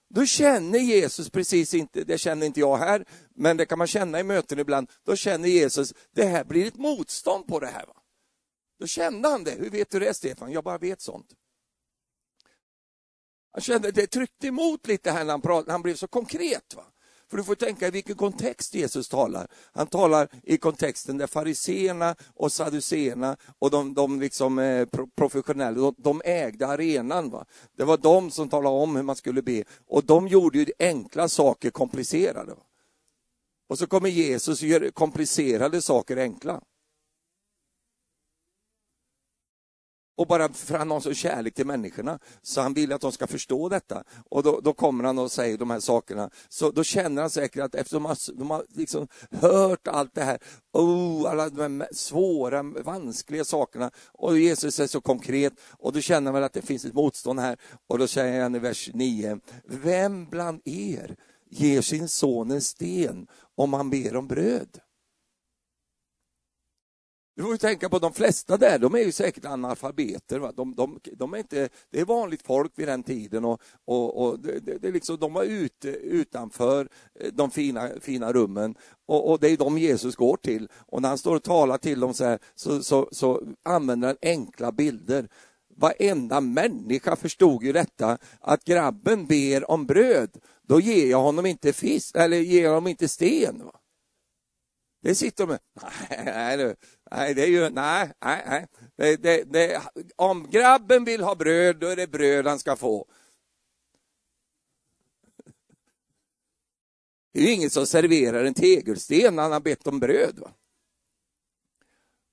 [0.10, 4.20] Då känner Jesus precis inte, det känner inte jag här, men det kan man känna
[4.20, 7.86] i möten ibland, då känner Jesus, det här blir ett motstånd på det här.
[7.86, 7.94] Va?
[8.80, 9.52] Då kände han det.
[9.52, 10.52] Hur vet du det Stefan?
[10.52, 11.34] Jag bara vet sånt.
[13.52, 16.76] Han kände det tryckte emot lite här när han, pratade, han blev så konkret.
[16.76, 16.86] Va?
[17.30, 19.48] För du får tänka i vilken kontext Jesus talar.
[19.74, 25.96] Han talar i kontexten där fariseerna och saduceerna och de, de liksom, eh, professionella, de,
[25.98, 27.30] de, ägde arenan.
[27.30, 27.46] Va?
[27.78, 31.30] Det var de som talade om hur man skulle be och de gjorde ju enkla
[31.30, 32.54] saker komplicerade.
[32.54, 32.64] Va?
[33.70, 36.62] Och så kommer Jesus och gör komplicerade saker enkla.
[40.20, 43.28] Och bara för han har så kärlek till människorna, så han vill att de ska
[43.28, 44.04] förstå detta.
[44.30, 46.30] Och då, då kommer han och säger de här sakerna.
[46.50, 50.24] Så då känner han säkert att eftersom de har, de har liksom hört allt det
[50.24, 50.40] här,
[50.74, 56.32] oh, alla de här svåra, vanskliga sakerna, och Jesus är så konkret, och då känner
[56.32, 57.58] man att det finns ett motstånd här.
[57.88, 61.16] Och då säger han i vers 9, vem bland er
[61.50, 64.80] ger sin son en sten om han ber om bröd?
[67.40, 70.40] Du får ju tänka på de flesta där, de är ju säkert analfabeter.
[70.40, 70.52] Va?
[70.56, 74.40] De, de, de är inte, det är vanligt folk vid den tiden och, och, och
[74.40, 78.76] det, det, det liksom, de var ute utanför eh, de fina, fina rummen
[79.08, 80.68] och, och, det är de Jesus går till.
[80.76, 84.18] Och när han står och talar till dem så, här, så, så, så använder han
[84.22, 85.30] enkla bilder.
[85.76, 91.74] Varenda människa förstod ju detta, att grabben ber om bröd, då ger jag honom inte
[91.74, 93.66] fisk, eller ger jag honom inte sten.
[93.66, 93.80] Va?
[95.02, 95.58] Det sitter de
[96.26, 96.76] nej, nej,
[97.12, 98.68] nej, det är ju, nej, nej, nej.
[98.96, 99.82] Det, det, det,
[100.16, 103.06] om grabben vill ha bröd, då är det bröd han ska få.
[107.34, 110.40] Det är ju ingen som serverar en tegelsten när han har bett om bröd.
[110.40, 110.52] Va?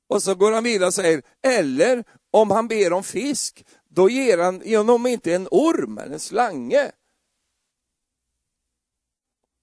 [0.09, 4.39] Och så går han vidare och säger, eller om han ber om fisk, då ger
[4.39, 6.93] han honom inte en orm eller en slange.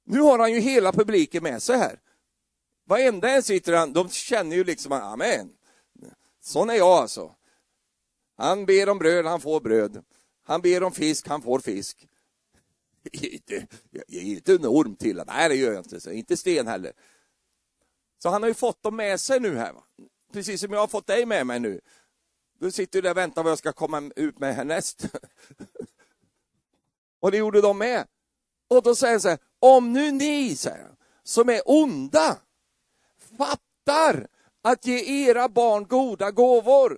[0.06, 2.00] Nu har han ju hela publiken med sig här.
[2.86, 5.50] Varenda en sitter han, de känner ju liksom, amen.
[6.42, 7.36] Sån är jag alltså.
[8.38, 10.04] Han ber om bröd, han får bröd.
[10.44, 12.08] Han ber om fisk, han får fisk.
[13.92, 16.14] Jag ger inte en orm till Nej, det gör jag inte.
[16.14, 16.94] Inte sten heller.
[18.24, 19.74] Så han har ju fått dem med sig nu här.
[19.74, 19.84] Va?
[20.34, 21.82] Precis som jag har fått dig med mig nu.
[22.60, 25.06] Du sitter ju där och väntar vad jag ska komma ut med härnäst.
[27.20, 28.08] och det gjorde de med.
[28.68, 32.40] Och då säger han så här, om nu ni, säger han, som är onda,
[33.38, 34.28] fattar
[34.64, 36.98] att ge era barn goda gåvor.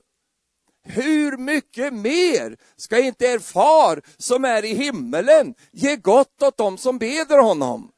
[0.83, 6.77] Hur mycket mer ska inte er far som är i himmelen ge gott åt dem
[6.77, 7.91] som beder honom?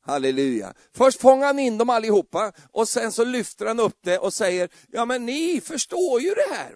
[0.00, 0.74] Halleluja.
[0.92, 4.68] Först fångar han in dem allihopa och sen så lyfter han upp det och säger,
[4.88, 6.74] ja men ni förstår ju det här.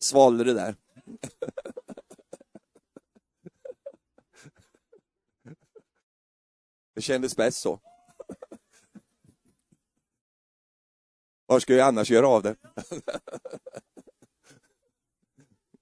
[0.00, 0.76] Svalde det där.
[7.02, 7.80] Det kändes bäst så.
[11.46, 12.56] Var ska jag annars göra av det?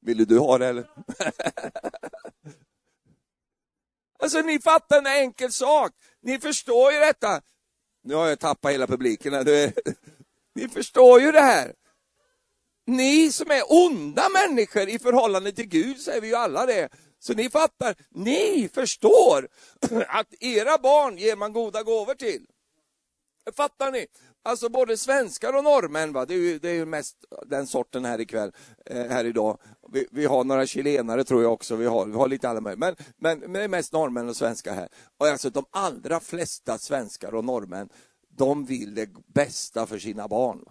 [0.01, 0.91] Vill du ha det eller?
[4.19, 5.93] Alltså ni fattar en enkel sak.
[6.21, 7.43] Ni förstår ju detta.
[8.03, 9.33] Nu har jag tappat hela publiken.
[10.55, 11.75] Ni förstår ju det här.
[12.87, 16.89] Ni som är onda människor i förhållande till Gud, säger vi ju alla det.
[17.21, 19.49] Så ni fattar, ni förstår
[20.09, 22.47] att era barn ger man goda gåvor till.
[23.57, 24.07] Fattar ni?
[24.43, 26.27] Alltså både svenskar och norrmän, va?
[26.27, 28.53] det är ju, det är ju mest den sorten här ikväll,
[28.87, 29.59] eh, här idag.
[29.93, 32.79] Vi, vi, har några chilenare tror jag också, vi har, vi har lite alla möjliga.
[32.79, 34.89] Men, men, men det är mest norrmän och svenskar här.
[35.19, 37.89] Och alltså de allra flesta svenskar och norrmän,
[38.37, 40.65] de vill det bästa för sina barn.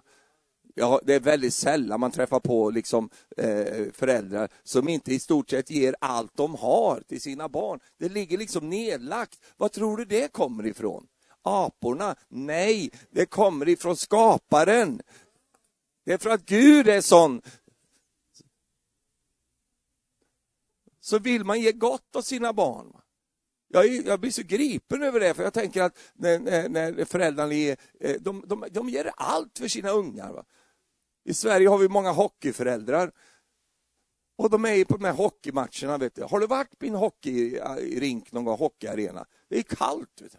[0.76, 5.50] Ja, det är väldigt sällan man träffar på liksom, eh, föräldrar som inte i stort
[5.50, 7.80] sett ger allt de har till sina barn.
[8.00, 9.40] Det ligger liksom nedlagt.
[9.58, 11.08] Vad tror du det kommer ifrån?
[11.42, 12.16] aporna.
[12.28, 15.02] Nej, det kommer ifrån skaparen.
[16.06, 17.42] Det är för att Gud är sån.
[21.00, 22.94] Så vill man ge gott åt sina barn.
[23.68, 27.54] Jag, är, jag blir så gripen över det, för jag tänker att när, när föräldrarna
[27.54, 30.34] ger, eh, de, de, de ger allt för sina ungar.
[30.34, 30.46] Va?
[31.30, 33.12] I Sverige har vi många hockeyföräldrar.
[34.38, 35.98] Och de är ju på de här hockeymatcherna.
[35.98, 36.24] Vet du.
[36.24, 39.26] Har du varit på en hockeyrink äh, någon gång, hockeyarena?
[39.50, 40.22] Det är kallt.
[40.22, 40.38] Vet du.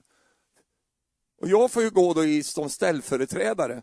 [1.40, 3.82] Och jag får ju gå då i, som ställföreträdare.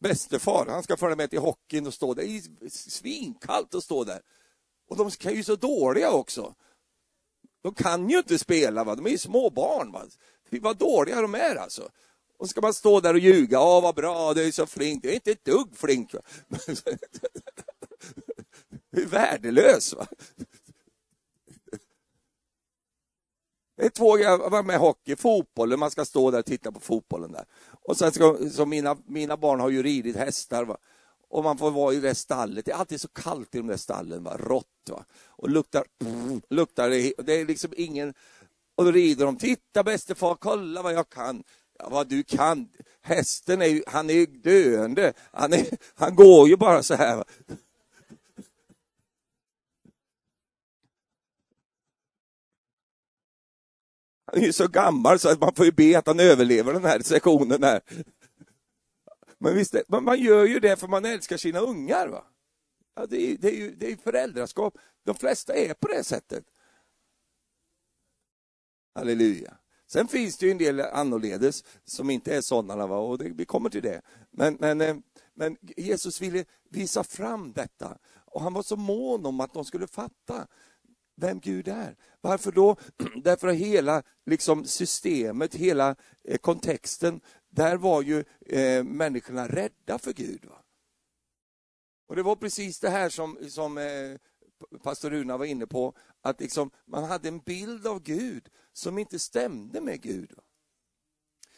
[0.00, 2.22] Bästefar han ska följa med till hockeyn och stå där.
[2.22, 4.22] Det är svinkallt att stå där.
[4.88, 6.54] Och de är ju så dåliga också.
[7.62, 8.94] De kan ju inte spela, va?
[8.94, 9.92] de är ju små barn.
[9.92, 10.02] Va?
[10.50, 11.90] Vad dåliga de är alltså.
[12.38, 15.02] Och ska man stå där och ljuga, åh vad bra, du är så flink.
[15.02, 16.14] Du är inte ett dugg flink.
[16.14, 16.20] Va?
[18.90, 19.94] Du är värdelös.
[19.94, 20.06] Va?
[23.78, 27.32] Det är två grejer med hockey, fotbollen, man ska stå där och titta på fotbollen
[27.32, 27.44] där.
[27.70, 30.76] Och sen ska, så mina, mina barn har ju ridit hästar va?
[31.28, 32.64] och man får vara i det stallet.
[32.64, 34.36] Det är alltid så kallt i de där stallen, va?
[34.36, 35.04] rått va?
[35.26, 38.14] och luktar, pff, luktar det, det är liksom ingen...
[38.74, 41.44] Och då rider de, titta bäste far, kolla vad jag kan.
[41.78, 42.68] Ja, vad du kan.
[43.00, 45.12] Hästen är ju, han är ju döende.
[45.32, 47.24] Han, är, han går ju bara så här.
[54.24, 56.84] Han är ju så gammal så att man får ju be att han överlever den
[56.84, 57.80] här sektionen här.
[59.38, 62.08] Men visst, man gör ju det för man älskar sina ungar.
[62.08, 62.24] Va?
[62.94, 64.78] Ja, det, är, det, är ju, det är föräldraskap.
[65.04, 66.44] De flesta är på det sättet.
[68.94, 69.58] Halleluja.
[69.90, 72.96] Sen finns det ju en del annorledes som inte är sådana, va?
[72.98, 74.02] och det, vi kommer till det.
[74.30, 74.96] Men, men, eh,
[75.34, 77.98] men Jesus ville visa fram detta
[78.30, 80.46] och han var så mån om att de skulle fatta
[81.16, 81.96] vem Gud är.
[82.20, 82.76] Varför då?
[83.22, 87.20] Därför att hela liksom, systemet, hela eh, kontexten,
[87.50, 90.44] där var ju eh, människorna rädda för Gud.
[90.44, 90.62] Va?
[92.08, 94.16] Och Det var precis det här som, som eh,
[94.82, 95.94] pastor Runa var inne på,
[96.28, 100.32] att liksom, man hade en bild av Gud som inte stämde med Gud.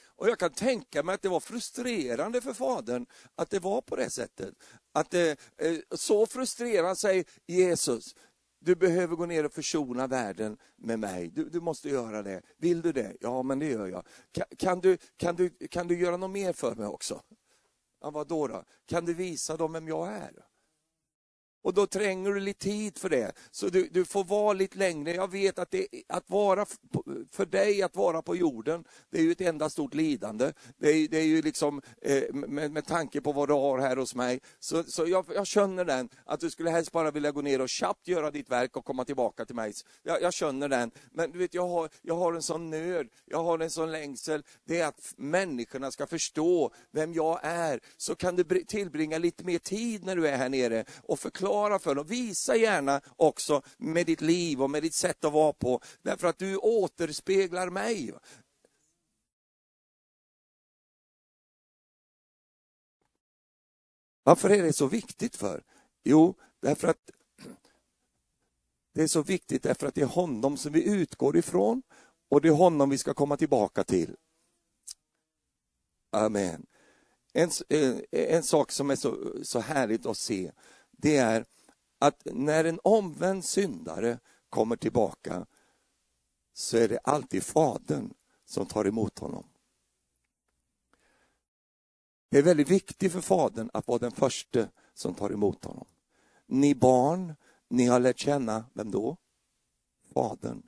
[0.02, 3.96] Och Jag kan tänka mig att det var frustrerande för fadern att det var på
[3.96, 4.54] det sättet.
[4.92, 8.14] Att det, eh, så frustrerar sig Jesus
[8.60, 11.28] du behöver gå ner och försona världen med mig.
[11.28, 12.42] Du, du, måste göra det.
[12.56, 13.16] Vill du det?
[13.20, 14.06] Ja, men det gör jag.
[14.32, 17.22] Kan, kan, du, kan, du, kan du göra något mer för mig också?
[18.00, 18.64] Ja, vad då, då?
[18.86, 20.44] Kan du visa dem vem jag är?
[21.62, 23.32] Och då tränger du lite tid för det.
[23.50, 25.14] Så du, du får vara lite längre.
[25.14, 26.66] Jag vet att, det, att vara
[27.30, 30.52] för dig att vara på jorden, det är ju ett enda stort lidande.
[30.78, 33.96] Det är, det är ju liksom eh, med, med tanke på vad du har här
[33.96, 34.40] hos mig.
[34.58, 37.70] Så, så jag, jag känner den, att du skulle helst bara vilja gå ner och
[37.70, 39.72] snabbt göra ditt verk och komma tillbaka till mig.
[40.02, 40.90] Jag, jag känner den.
[41.12, 44.42] Men du vet, jag har, jag har en sån nöd, jag har en sån längsel.
[44.64, 47.80] Det är att människorna ska förstå vem jag är.
[47.96, 51.78] Så kan du tillbringa lite mer tid när du är här nere och förklara förklara
[51.78, 52.06] för dem.
[52.06, 56.38] Visa gärna också med ditt liv och med ditt sätt att vara på, därför att
[56.38, 58.12] du återspeglar mig.
[64.22, 65.62] Varför är det så viktigt för?
[66.04, 67.10] Jo, därför att
[68.94, 71.82] det är så viktigt därför att det är honom som vi utgår ifrån
[72.30, 74.16] och det är honom vi ska komma tillbaka till.
[76.12, 76.66] Amen.
[77.32, 80.52] En, eh, en, sak som är så, så härligt att se,
[81.00, 81.44] det är
[81.98, 85.46] att när en omvänd syndare kommer tillbaka
[86.52, 89.44] så är det alltid Fadern som tar emot honom.
[92.30, 95.86] Det är väldigt viktigt för Fadern att vara den första som tar emot honom.
[96.46, 97.34] Ni barn,
[97.68, 99.16] ni har lärt känna, vem då?
[100.14, 100.62] Fadern.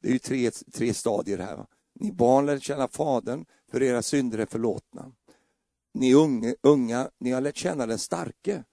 [0.00, 1.66] Det är ju tre, tre stadier här.
[1.92, 5.12] Ni barn lär känna Fadern, för era synder är förlåtna.
[5.98, 8.64] Ni unga, unga ni har lärt känna den starke,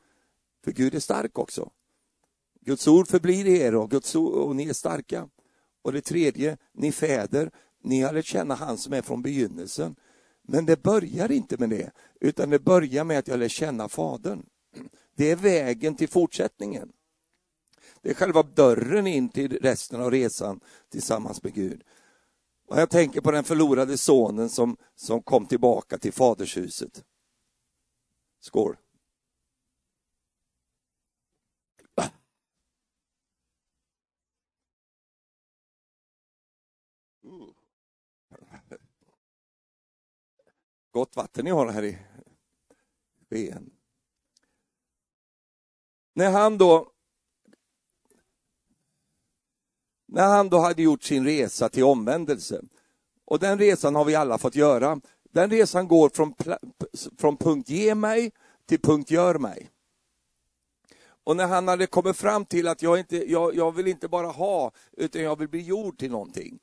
[0.63, 1.71] för Gud är stark också.
[2.61, 5.29] Guds ord förblir er och, Guds ord, och ni är starka.
[5.81, 7.51] Och det tredje, ni fäder,
[7.83, 9.95] ni har lärt känna han som är från begynnelsen.
[10.41, 14.45] Men det börjar inte med det, utan det börjar med att jag lär känna Fadern.
[15.15, 16.91] Det är vägen till fortsättningen.
[18.01, 20.59] Det är själva dörren in till resten av resan
[20.91, 21.83] tillsammans med Gud.
[22.67, 27.03] Och jag tänker på den förlorade sonen som, som kom tillbaka till fadershuset.
[28.43, 28.77] Skål!
[31.95, 32.09] Ah.
[40.91, 41.97] Gott vatten ni har här i
[43.29, 43.71] skeen.
[46.13, 46.91] När han då
[50.05, 52.61] när han då hade gjort sin resa till omvändelse,
[53.25, 55.01] och den resan har vi alla fått göra,
[55.33, 56.33] den resan går från,
[57.17, 58.31] från punkt ge mig
[58.65, 59.69] till punkt gör mig.
[61.23, 64.27] Och när han hade kommit fram till att jag, inte, jag, jag vill inte bara
[64.27, 66.59] ha, utan jag vill bli gjord till någonting,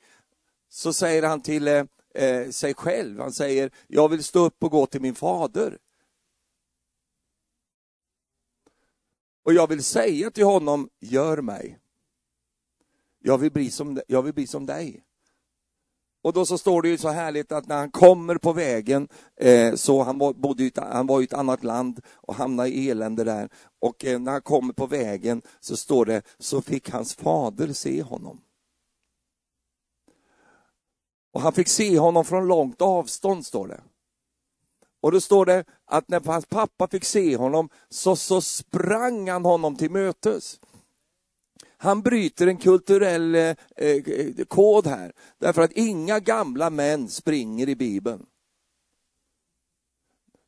[0.69, 4.71] så säger han till eh, eh sig själv, han säger, jag vill stå upp och
[4.71, 5.77] gå till min fader.
[9.43, 11.79] Och jag vill säga till honom, gör mig.
[13.19, 15.03] Jag vill bli som, jag vill bli som dig.
[16.23, 19.75] Och då så står det ju så härligt att när han kommer på vägen, eh,
[19.75, 23.23] så han var, bodde i, han var i ett annat land och hamnade i elände
[23.23, 23.49] där.
[23.79, 28.01] Och eh, när han kommer på vägen så står det, så fick hans fader se
[28.01, 28.41] honom.
[31.33, 33.81] Och han fick se honom från långt avstånd, står det.
[35.01, 39.45] Och då står det att när hans pappa fick se honom så, så sprang han
[39.45, 40.59] honom till mötes.
[41.83, 47.75] Han bryter en kulturell eh, eh, kod här, därför att inga gamla män springer i
[47.75, 48.25] Bibeln.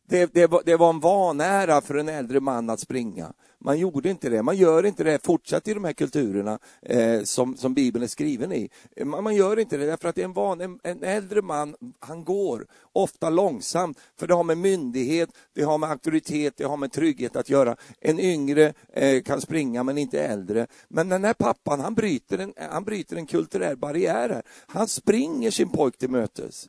[0.07, 3.33] Det, det, var, det var en vanära för en äldre man att springa.
[3.65, 7.57] Man gjorde inte det, man gör inte det fortsatt i de här kulturerna eh, som,
[7.57, 8.69] som Bibeln är skriven i.
[9.05, 12.67] Man, man gör inte det därför att en, van, en, en, äldre man, han går
[12.93, 17.35] ofta långsamt, för det har med myndighet, det har med auktoritet, det har med trygghet
[17.35, 17.75] att göra.
[17.99, 20.67] En yngre eh, kan springa men inte äldre.
[20.87, 24.43] Men den här pappan, han bryter en, han bryter en kulturell barriär här.
[24.67, 26.67] Han springer sin pojk till mötes.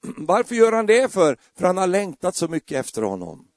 [0.00, 1.38] Varför gör han det för?
[1.54, 3.48] För han har längtat så mycket efter honom.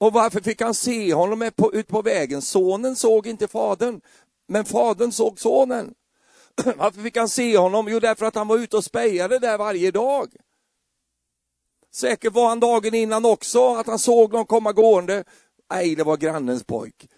[0.00, 2.42] Och varför fick han se honom på, ut på vägen?
[2.42, 4.00] Sonen såg inte fadern,
[4.48, 5.94] men fadern såg sonen.
[6.76, 7.88] Varför fick han se honom?
[7.88, 10.32] Jo, därför att han var ute och spejade där varje dag.
[11.94, 15.24] Säkert var han dagen innan också, att han såg någon komma gående.
[15.70, 17.08] Nej, det var grannens pojk.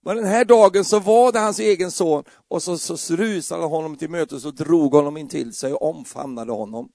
[0.00, 3.96] Men den här dagen så var det hans egen son och så, så rusade honom
[3.96, 6.92] till mötes och drog honom in till sig och omfamnade honom.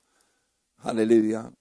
[0.78, 1.52] Halleluja.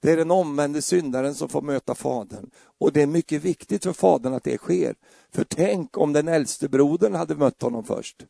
[0.00, 2.50] Det är den omvände syndaren som får möta Fadern.
[2.78, 4.94] Och det är mycket viktigt för Fadern att det sker.
[5.30, 8.26] För tänk om den äldste brodern hade mött honom först.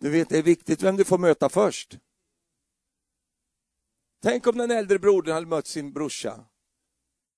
[0.00, 1.98] Du vet, det är viktigt vem du får möta först.
[4.26, 6.44] Tänk om den äldre brodern hade mött sin brorsa.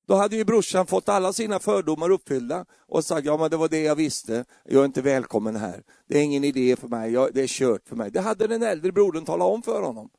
[0.07, 3.69] Då hade ju brorsan fått alla sina fördomar uppfyllda och sagt, ja men det var
[3.69, 5.85] det jag visste, jag är inte välkommen här.
[6.07, 8.11] Det är ingen idé för mig, jag, det är kört för mig.
[8.11, 10.11] Det hade den äldre brodern talat om för honom.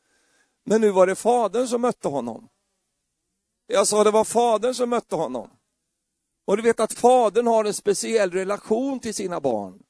[0.66, 2.50] Men nu var det fadern som mötte honom.
[3.68, 5.50] Jag sa det var fadern som mötte honom.
[6.46, 9.84] Och du vet att fadern har en speciell relation till sina barn.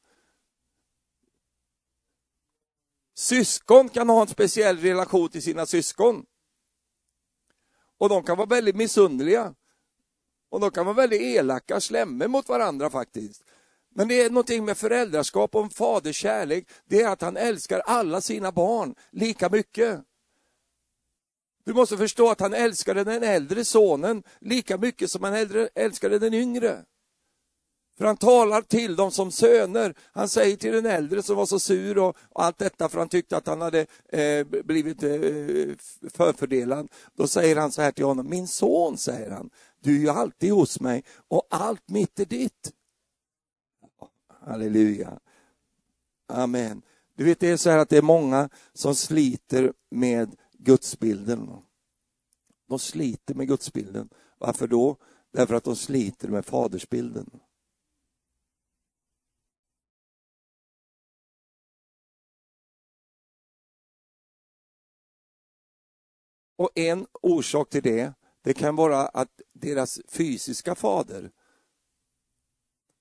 [3.16, 6.26] Syskon kan ha en speciell relation till sina syskon.
[8.00, 9.54] Och de kan vara väldigt missunderliga.
[10.50, 13.44] Och de kan vara väldigt elaka, slämmer mot varandra faktiskt.
[13.96, 17.80] Men det är någonting med föräldraskap och en faders kärlek, det är att han älskar
[17.80, 20.02] alla sina barn lika mycket.
[21.64, 26.34] Du måste förstå att han älskade den äldre sonen lika mycket som han älskade den
[26.34, 26.86] yngre.
[28.00, 29.94] För han talar till dem som söner.
[30.14, 33.10] Han säger till den äldre som var så sur och, och allt detta för han
[33.10, 35.10] tyckte att han hade eh, blivit eh,
[36.14, 36.88] förfördelad.
[37.16, 40.52] Då säger han så här till honom, min son, säger han, du är ju alltid
[40.52, 42.74] hos mig och allt mitt är ditt.
[44.28, 45.20] Halleluja.
[46.28, 46.82] Amen.
[47.16, 51.50] Du vet, det är så här att det är många som sliter med gudsbilden.
[52.70, 54.10] De sliter med gudsbilden.
[54.38, 54.96] Varför då?
[55.32, 57.30] Därför att de sliter med fadersbilden.
[66.60, 71.32] Och en orsak till det, det kan vara att deras fysiska fader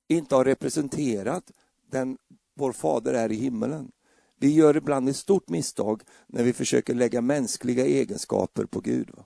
[0.09, 1.50] inte har representerat
[1.86, 2.18] den
[2.54, 3.92] vår fader är i himmelen.
[4.36, 9.11] Vi gör ibland ett stort misstag när vi försöker lägga mänskliga egenskaper på Gud.
[9.11, 9.24] Va?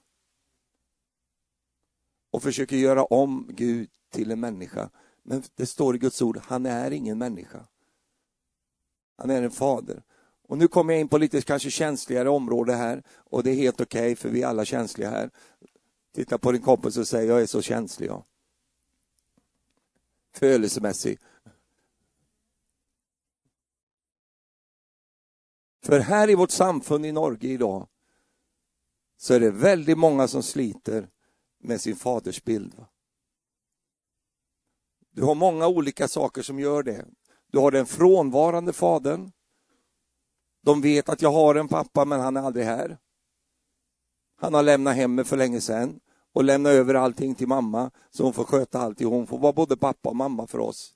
[2.30, 4.90] Och försöker göra om Gud till en människa.
[5.22, 7.66] Men det står i Guds ord, han är ingen människa.
[9.16, 10.02] Han är en fader.
[10.52, 13.80] Och nu kommer jag in på lite kanske känsligare område här och det är helt
[13.80, 15.30] okej okay, för vi är alla känsliga här.
[16.14, 18.08] Titta på din kompis och säg, jag är så känslig.
[18.08, 18.24] jag.
[20.34, 21.18] Födelsemässig.
[25.82, 27.88] För här i vårt samfund i Norge idag
[29.16, 31.08] så är det väldigt många som sliter
[31.60, 32.84] med sin fadersbild.
[35.10, 37.06] Du har många olika saker som gör det.
[37.46, 39.32] Du har den frånvarande fadern.
[40.62, 42.98] De vet att jag har en pappa men han är aldrig här.
[44.36, 46.00] Han har lämnat hemmet för länge sedan
[46.32, 49.08] och lämnat över allting till mamma så hon får sköta allting.
[49.08, 50.94] Hon får vara både pappa och mamma för oss.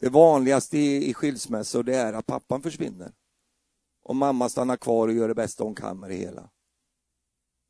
[0.00, 3.12] Det vanligaste i, i skilsmässor det är att pappan försvinner
[4.02, 6.50] och mamma stannar kvar och gör det bästa hon kan med det hela.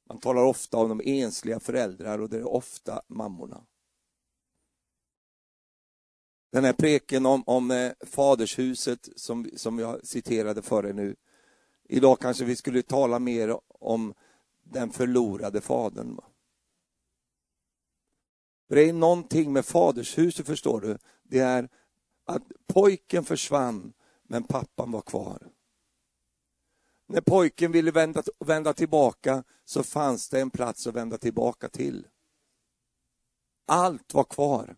[0.08, 3.66] Man talar ofta om de ensliga föräldrar och det är ofta mammorna.
[6.50, 11.16] Den här preken om, om eh, fadershuset som, som jag citerade för er nu.
[11.84, 14.14] Idag kanske vi skulle tala mer om
[14.62, 16.20] den förlorade fadern.
[18.68, 20.98] För det är någonting med fadershuset, förstår du.
[21.22, 21.68] Det är
[22.24, 23.92] att pojken försvann,
[24.22, 25.50] men pappan var kvar.
[27.06, 32.06] När pojken ville vända, vända tillbaka så fanns det en plats att vända tillbaka till.
[33.66, 34.76] Allt var kvar.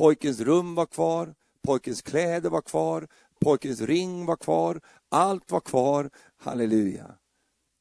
[0.00, 3.08] Pojkens rum var kvar, pojkens kläder var kvar,
[3.40, 6.10] pojkens ring var kvar, allt var kvar.
[6.36, 7.14] Halleluja.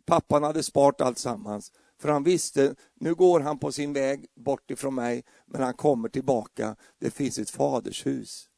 [0.05, 4.71] Pappan hade sparat allt sammans, för han visste, nu går han på sin väg bort
[4.71, 6.75] ifrån mig, men han kommer tillbaka.
[6.97, 8.49] Det finns ett fadershus.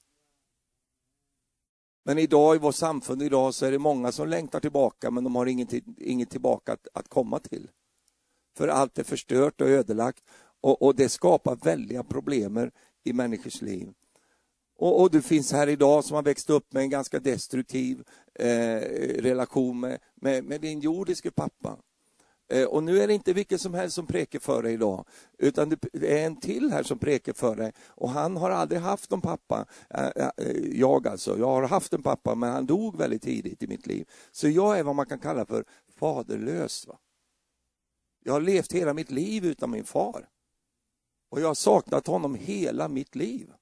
[2.03, 5.35] Men idag i vårt samfund idag så är det många som längtar tillbaka men de
[5.35, 7.69] har inget, inget tillbaka att, att komma till.
[8.57, 10.23] För allt är förstört och ödelagt
[10.61, 12.71] och, och det skapar väldiga problemer
[13.03, 13.93] i människors liv.
[14.77, 18.03] Och, och, du finns här idag som har växt upp med en ganska destruktiv
[18.35, 18.79] eh,
[19.21, 21.77] relation med, med, med din jordiske pappa.
[22.51, 25.05] Eh, och nu är det inte vilken som helst som präker för dig idag,
[25.37, 27.71] utan det är en till här som präker för dig.
[27.87, 29.65] Och han har aldrig haft någon pappa.
[29.89, 30.31] Eh, eh,
[30.73, 34.07] jag alltså, jag har haft en pappa, men han dog väldigt tidigt i mitt liv.
[34.31, 35.65] Så jag är vad man kan kalla för
[35.99, 36.87] faderlös.
[36.87, 36.97] Va?
[38.23, 40.27] Jag har levt hela mitt liv utan min far.
[41.31, 43.53] Och jag har saknat honom hela mitt liv.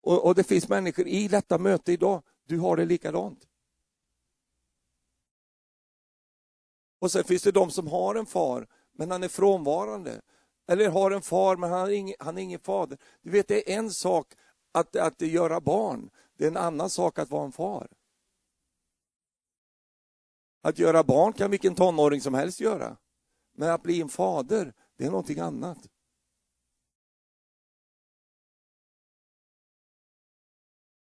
[0.00, 3.48] Och, och det finns människor i detta möte idag, du har det likadant.
[6.98, 10.20] Och sen finns det de som har en far, men han är frånvarande.
[10.66, 12.98] Eller har en far, men han är ingen, han är ingen fader.
[13.22, 14.34] Du vet, det är en sak
[14.72, 17.88] att, att göra barn, det är en annan sak att vara en far.
[20.62, 22.96] Att göra barn kan vilken tonåring som helst göra.
[23.58, 25.88] Men att bli en fader, det är någonting annat.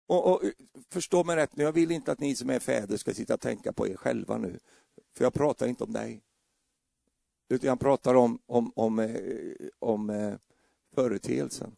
[0.07, 0.41] Och, och,
[0.89, 3.41] förstå mig rätt nu, jag vill inte att ni som är fäder ska sitta och
[3.41, 4.59] tänka på er själva nu.
[5.17, 6.23] För jag pratar inte om dig.
[7.49, 10.37] Utan jag pratar om, om, om, eh, om, om
[10.95, 11.75] företeelsen.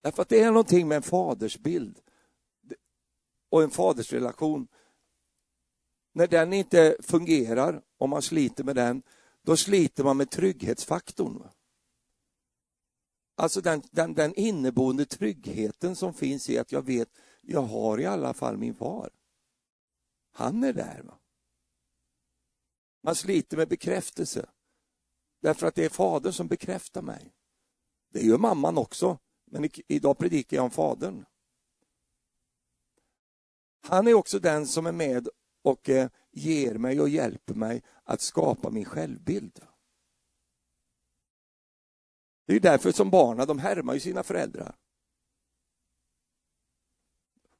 [0.00, 2.00] Därför att det är någonting med en fadersbild
[3.48, 4.68] och en fadersrelation.
[6.12, 9.02] När den inte fungerar, om man sliter med den,
[9.42, 11.48] då sliter man med trygghetsfaktorn.
[13.36, 17.08] Alltså den, den, den inneboende tryggheten som finns i att jag vet,
[17.40, 19.10] jag har i alla fall min far.
[20.32, 21.02] Han är där.
[21.02, 21.18] Va?
[23.02, 24.48] Man sliter med bekräftelse.
[25.40, 27.34] Därför att det är fadern som bekräftar mig.
[28.12, 31.24] Det gör mamman också, men idag predikar jag om fadern.
[33.80, 35.28] Han är också den som är med
[35.62, 39.60] och eh, ger mig och hjälper mig att skapa min självbild.
[42.46, 44.76] Det är därför som barnen, de härmar ju sina föräldrar.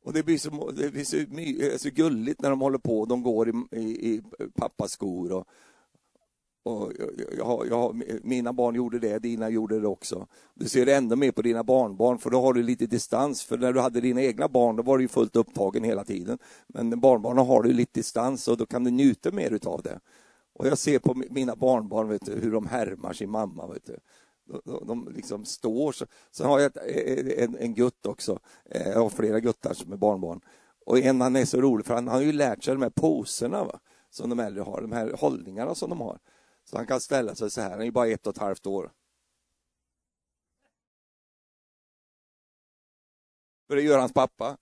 [0.05, 3.05] Och det blir så, det blir så, my, eh, så gulligt när de håller på,
[3.05, 4.23] de går i, i, i
[4.55, 5.49] pappas skor och,
[6.63, 6.93] och
[7.37, 10.27] jag, jag, mina barn gjorde det, dina gjorde det också.
[10.55, 13.43] Du ser ännu mer på dina barnbarn för då har du lite distans.
[13.43, 16.39] För när du hade dina egna barn då var du fullt upptagen hela tiden.
[16.67, 20.01] Men barnbarnen har du lite distans och då kan du njuta mer utav det.
[20.55, 23.67] Och jag ser på mina barnbarn vet du, hur de härmar sin mamma.
[23.67, 23.97] Vet du.
[24.65, 25.93] De, de liksom står.
[25.93, 26.07] Så.
[26.31, 28.39] Sen har jag ett, en, en gutt också.
[28.71, 30.41] Eh, jag har flera guttar som är barnbarn.
[30.87, 33.65] Och en han är så rolig för han har ju lärt sig de här poserna
[33.65, 33.81] va?
[34.11, 36.19] som de äldre har, de här hållningarna som de har.
[36.65, 38.67] Så han kan ställa sig så här, han är ju bara ett och ett halvt
[38.67, 38.93] år.
[43.67, 44.59] För det gör hans pappa.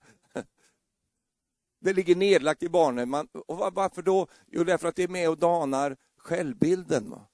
[1.79, 3.09] Det ligger nedlagt i barnen.
[3.09, 4.27] Man, och varför då?
[4.47, 7.09] Jo, därför att det är med och danar självbilden.
[7.09, 7.27] Va?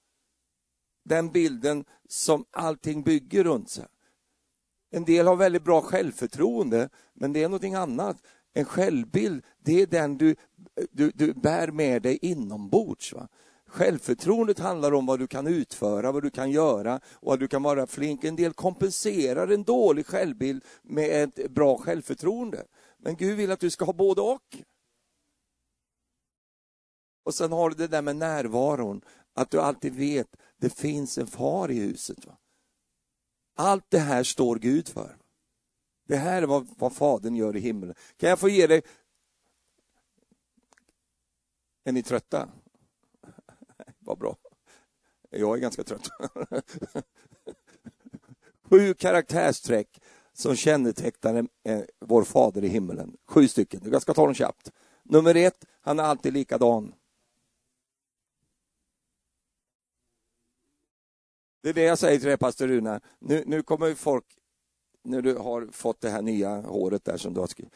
[1.05, 3.85] Den bilden som allting bygger runt sig.
[4.89, 8.17] En del har väldigt bra självförtroende, men det är någonting annat.
[8.53, 10.35] En självbild, det är den du,
[10.91, 13.13] du, du bär med dig inombords.
[13.13, 13.27] Va?
[13.67, 17.63] Självförtroendet handlar om vad du kan utföra, vad du kan göra och att du kan
[17.63, 18.23] vara flink.
[18.23, 22.65] En del kompenserar en dålig självbild med ett bra självförtroende.
[22.97, 24.57] Men Gud vill att du ska ha både och.
[27.23, 29.01] Och sen har du det där med närvaron,
[29.33, 32.25] att du alltid vet, det finns en far i huset.
[32.25, 32.37] Va?
[33.55, 35.17] Allt det här står Gud för.
[36.07, 37.95] Det här är vad, vad Fadern gör i himlen.
[38.17, 38.81] Kan jag få ge dig...
[41.83, 42.49] Är ni trötta?
[44.07, 44.37] Vad bra.
[45.29, 46.09] Jag är ganska trött.
[48.69, 50.01] Sju karaktärsträck
[50.33, 51.47] som kännetecknar
[51.99, 53.17] vår Fader i himmelen.
[53.25, 53.81] Sju stycken.
[53.91, 54.71] Jag ska ta dem snabbt.
[55.03, 56.93] Nummer ett, han är alltid likadan.
[61.61, 63.01] Det är det jag säger till dig, pastor Runa.
[63.19, 64.25] Nu, nu kommer folk,
[65.03, 67.73] när du har fått det här nya håret där som du har skrivit,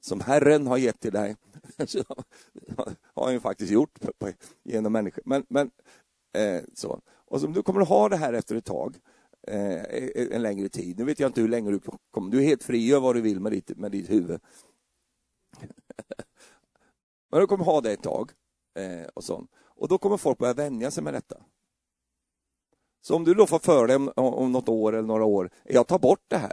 [0.00, 1.36] som Herren har gett till dig,
[1.86, 2.04] så
[3.14, 3.98] har han ju faktiskt gjort
[4.62, 5.22] genom människor.
[5.26, 5.70] Men, men,
[6.32, 7.00] eh, så.
[7.06, 8.96] Och som du kommer att ha det här efter ett tag,
[9.46, 10.98] eh, en längre tid.
[10.98, 11.80] Nu vet jag inte hur länge du
[12.10, 12.30] kommer.
[12.30, 14.40] Du är helt fri, gör vad du vill med ditt, med ditt huvud.
[17.30, 18.30] men du kommer ha det ett tag.
[18.74, 19.46] Eh, och, så.
[19.64, 21.36] och då kommer folk börja vänja sig med detta.
[23.00, 25.86] Så om du då får för dig om, om något år eller några år, jag
[25.86, 26.52] tar bort det här.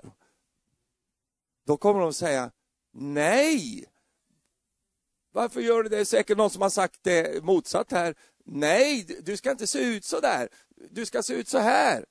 [1.65, 2.51] Då kommer de säga,
[2.91, 3.85] nej!
[5.31, 5.95] Varför gör du det?
[5.95, 8.15] Det är säkert någon som har sagt det motsatt här.
[8.45, 10.49] Nej, du ska inte se ut så där.
[10.91, 12.05] Du ska se ut så här.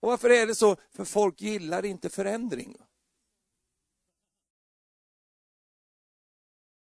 [0.00, 0.76] Och varför är det så?
[0.90, 2.76] För folk gillar inte förändring.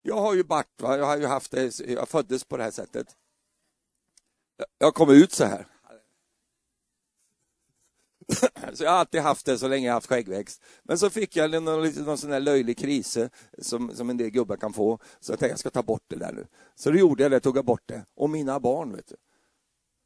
[0.01, 0.97] Jag har ju bart, va?
[0.97, 3.17] jag har ju haft det, jag föddes på det här sättet.
[4.77, 5.67] Jag kom ut så här.
[8.73, 10.61] Så jag har alltid haft det så länge jag haft skäggväxt.
[10.83, 14.29] Men så fick jag någon, någon sån där löjlig kris eh, som, som en del
[14.29, 14.99] gubbar kan få.
[15.19, 16.47] Så jag tänkte jag ska ta bort det där nu.
[16.75, 18.05] Så då gjorde jag det, tog jag bort det.
[18.15, 19.15] Och mina barn, vet du.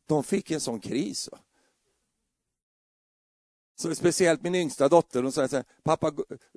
[0.08, 1.30] De fick en sån kris.
[3.76, 6.12] Så speciellt min yngsta dotter, hon sa så här, pappa,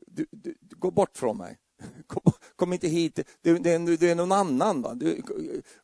[0.06, 1.58] du, du, gå bort från mig.
[2.06, 4.82] Kom, kom inte hit, du, det, är, det är någon annan.
[4.82, 4.94] Va?
[4.94, 5.22] Du,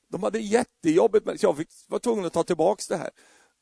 [0.08, 3.10] de hade jättejobbigt, så jag fick, var tvungen att ta tillbaka det här.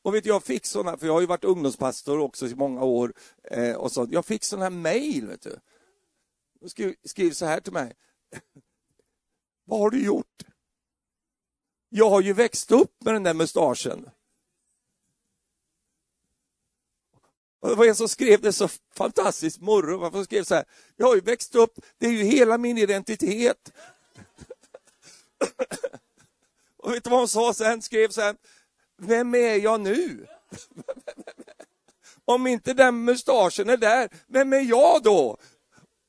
[0.03, 3.13] Och vet jag fick såna, för jag har ju varit ungdomspastor också i många år,
[3.43, 5.59] eh, och så, jag fick såna här mejl, vet du.
[6.59, 7.93] De skrev, skrev så här till mig.
[9.65, 10.43] Vad har du gjort?
[11.89, 14.09] Jag har ju växt upp med den där mustaschen.
[17.59, 20.11] Och det var en som skrev det så fantastiskt morro.
[20.11, 23.73] Man skrev så här, jag har ju växt upp, det är ju hela min identitet.
[26.77, 27.81] och vet du vad hon sa sen?
[27.81, 28.37] Skrev sen,
[29.03, 30.27] vem är jag nu?
[32.25, 35.37] Om inte den mustaschen är där, vem är jag då?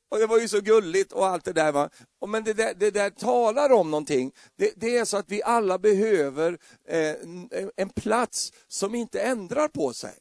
[0.08, 1.72] Och det var ju så gulligt och allt det där.
[1.72, 1.90] Va?
[2.26, 4.32] Men det där, det där talar om någonting.
[4.56, 9.68] Det, det är så att vi alla behöver eh, en, en plats som inte ändrar
[9.68, 10.14] på sig.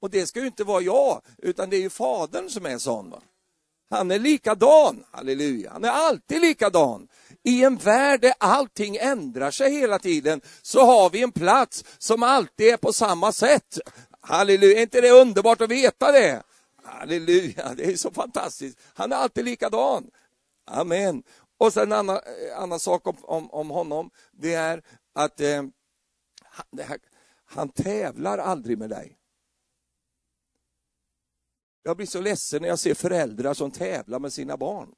[0.00, 3.10] Och det ska ju inte vara jag, utan det är ju Fadern som är sån.
[3.10, 3.22] Va?
[3.90, 5.70] Han är likadan, halleluja.
[5.72, 7.08] Han är alltid likadan.
[7.46, 12.22] I en värld där allting ändrar sig hela tiden så har vi en plats som
[12.22, 13.78] alltid är på samma sätt.
[14.20, 16.42] Halleluja, är inte det underbart att veta det?
[16.84, 18.78] Halleluja, det är så fantastiskt.
[18.94, 20.10] Han är alltid likadan.
[20.66, 21.22] Amen.
[21.58, 24.82] Och sen en annan, eh, annan sak om, om, om honom, det är
[25.14, 25.62] att eh,
[26.42, 26.98] han, här,
[27.44, 29.18] han tävlar aldrig med dig.
[31.82, 34.94] Jag blir så ledsen när jag ser föräldrar som tävlar med sina barn.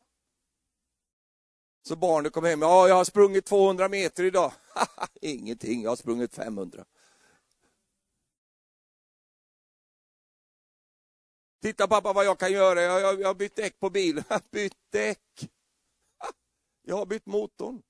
[1.89, 4.53] Så barnet kom hem, ja jag har sprungit 200 meter idag.
[5.21, 6.85] Ingenting, jag har sprungit 500.
[11.63, 14.25] Titta pappa vad jag kan göra, jag, jag, jag har bytt däck på bilen.
[14.51, 15.51] bytt däck?
[16.83, 17.83] Jag har bytt motorn.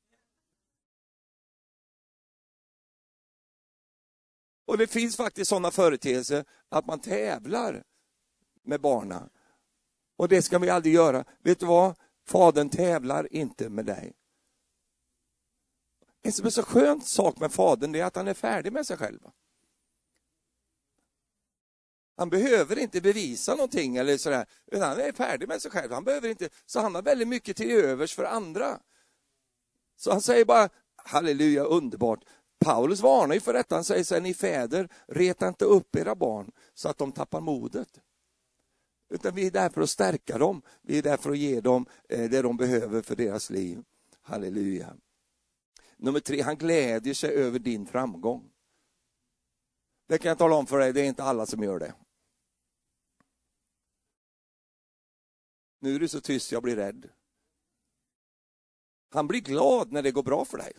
[4.66, 7.84] Och det finns faktiskt sådana företeelser att man tävlar
[8.62, 9.30] med barna.
[10.16, 11.24] Och det ska vi aldrig göra.
[11.42, 11.94] Vet du vad?
[12.28, 14.12] Fadern tävlar inte med dig.
[16.22, 18.96] En som är så skön sak med Fadern är att han är färdig med sig
[18.96, 19.20] själv.
[22.16, 25.92] Han behöver inte bevisa någonting eller sådär, utan han är färdig med sig själv.
[25.92, 28.80] Han behöver inte, så han har väldigt mycket till övers för andra.
[29.96, 32.24] Så han säger bara, halleluja, underbart.
[32.58, 36.14] Paulus varnar ju för detta, han säger så här, ni fäder, reta inte upp era
[36.14, 38.00] barn så att de tappar modet.
[39.08, 41.86] Utan vi är där för att stärka dem, vi är där för att ge dem
[42.08, 43.84] eh, det de behöver för deras liv.
[44.22, 44.96] Halleluja.
[45.96, 48.50] Nummer tre, han glädjer sig över din framgång.
[50.06, 51.94] Det kan jag tala om för dig, det är inte alla som gör det.
[55.80, 57.10] Nu är du så tyst, jag blir rädd.
[59.10, 60.72] Han blir glad när det går bra för dig.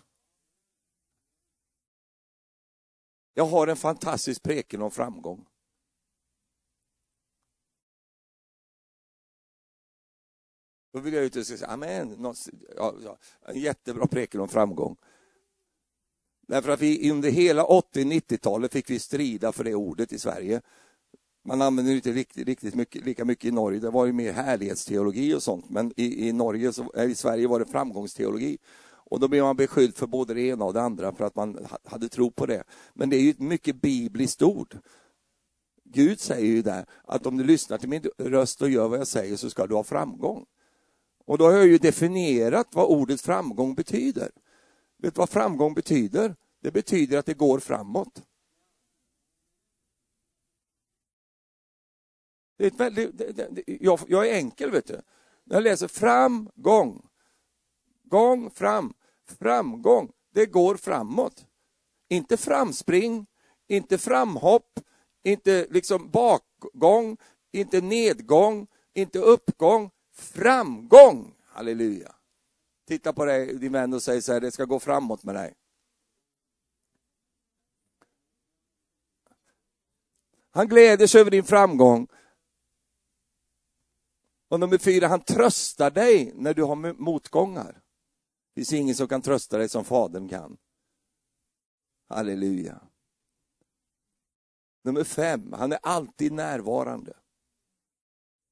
[3.34, 5.46] Jag har en fantastisk preken om framgång.
[10.94, 12.18] Då vill jag ut och säga, amen,
[12.78, 14.98] ja, ja, en jättebra preken om framgång.
[16.48, 20.62] Därför att vi under hela 80-90-talet fick vi strida för det ordet i Sverige.
[21.46, 23.80] Man använder inte riktigt, riktigt mycket, lika mycket i Norge.
[23.80, 25.70] Det var ju mer härlighetsteologi och sånt.
[25.70, 28.58] Men i, i, Norge, så, eh, i Sverige var det framgångsteologi.
[29.10, 31.68] Och då blev man beskylld för både det ena och det andra för att man
[31.84, 32.64] hade tro på det.
[32.94, 34.78] Men det är ju ett mycket bibliskt ord.
[35.84, 39.08] Gud säger ju där att om du lyssnar till min röst och gör vad jag
[39.08, 40.46] säger så ska du ha framgång.
[41.30, 44.32] Och då har jag ju definierat vad ordet framgång betyder.
[44.98, 46.36] Vet du vad framgång betyder?
[46.62, 48.24] Det betyder att det går framåt.
[52.58, 55.02] Det är ett väldigt, det, det, jag, jag, är enkel, vet du.
[55.44, 57.10] När jag läser framgång,
[58.04, 58.94] gång fram,
[59.40, 61.46] framgång, det går framåt.
[62.08, 63.28] Inte framspring,
[63.68, 64.80] inte framhopp,
[65.24, 67.18] inte liksom bakgång,
[67.52, 71.36] inte nedgång, inte uppgång, framgång.
[71.46, 72.16] Halleluja.
[72.88, 75.56] Titta på dig, din vän och säg så här, det ska gå framåt med dig.
[80.52, 82.08] Han gläder sig över din framgång.
[84.48, 87.74] Och nummer fyra, han tröstar dig när du har motgångar.
[87.74, 90.58] Det finns ingen som kan trösta dig som Fadern kan.
[92.08, 92.82] Halleluja.
[94.84, 97.18] Nummer fem, han är alltid närvarande.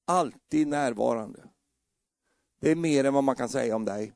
[0.05, 1.49] Alltid närvarande.
[2.67, 4.13] Det är mer än vad man kan säga om dig.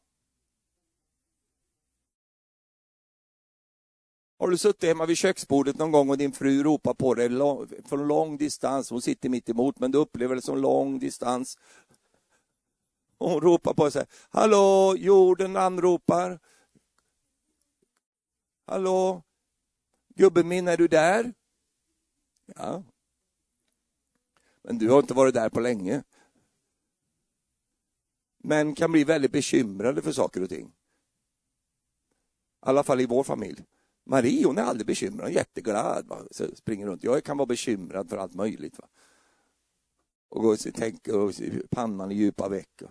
[4.39, 7.30] Har du suttit hemma vid köksbordet någon gång och din fru ropar på dig
[7.86, 11.58] från lång distans, hon sitter mitt emot men du upplever det som lång distans.
[13.18, 16.39] Och hon ropar på dig, hallå, jorden anropar.
[18.66, 19.24] Hallå,
[20.16, 21.34] gubben min, är du där?
[22.56, 22.84] Ja.
[24.62, 26.04] Men du har inte varit där på länge.
[28.44, 30.68] Män kan bli väldigt bekymrade för saker och ting.
[30.68, 30.74] I
[32.60, 33.66] alla fall i vår familj.
[34.06, 36.08] Marie hon är aldrig bekymrad, hon är jätteglad.
[36.08, 36.24] Va?
[36.32, 37.04] Så springer runt.
[37.04, 38.80] Jag kan vara bekymrad för allt möjligt.
[38.80, 38.88] Va?
[40.30, 41.34] Och gå och och
[41.70, 42.82] pannan i djupa veck.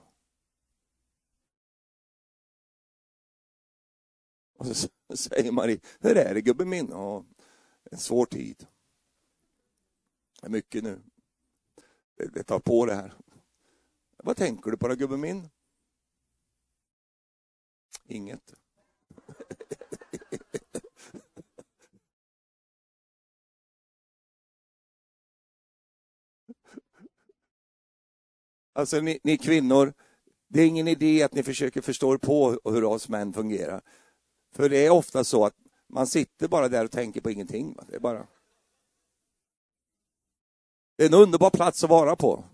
[4.59, 6.89] Och så säger Marie, hur är det gubben min?
[6.91, 7.25] Ja,
[7.91, 8.67] en svår tid.
[10.41, 11.03] Det är mycket nu.
[12.17, 13.15] Det tar på det här.
[14.23, 15.49] Vad tänker du på då gubben min?
[18.07, 18.55] Inget.
[28.73, 29.93] Alltså ni, ni kvinnor,
[30.49, 33.83] det är ingen idé att ni försöker förstå på hur oss män fungerar.
[34.53, 35.55] För det är ofta så att
[35.87, 37.77] man sitter bara där och tänker på ingenting.
[37.89, 38.27] Det är bara...
[40.97, 42.45] Det är en underbar plats att vara på.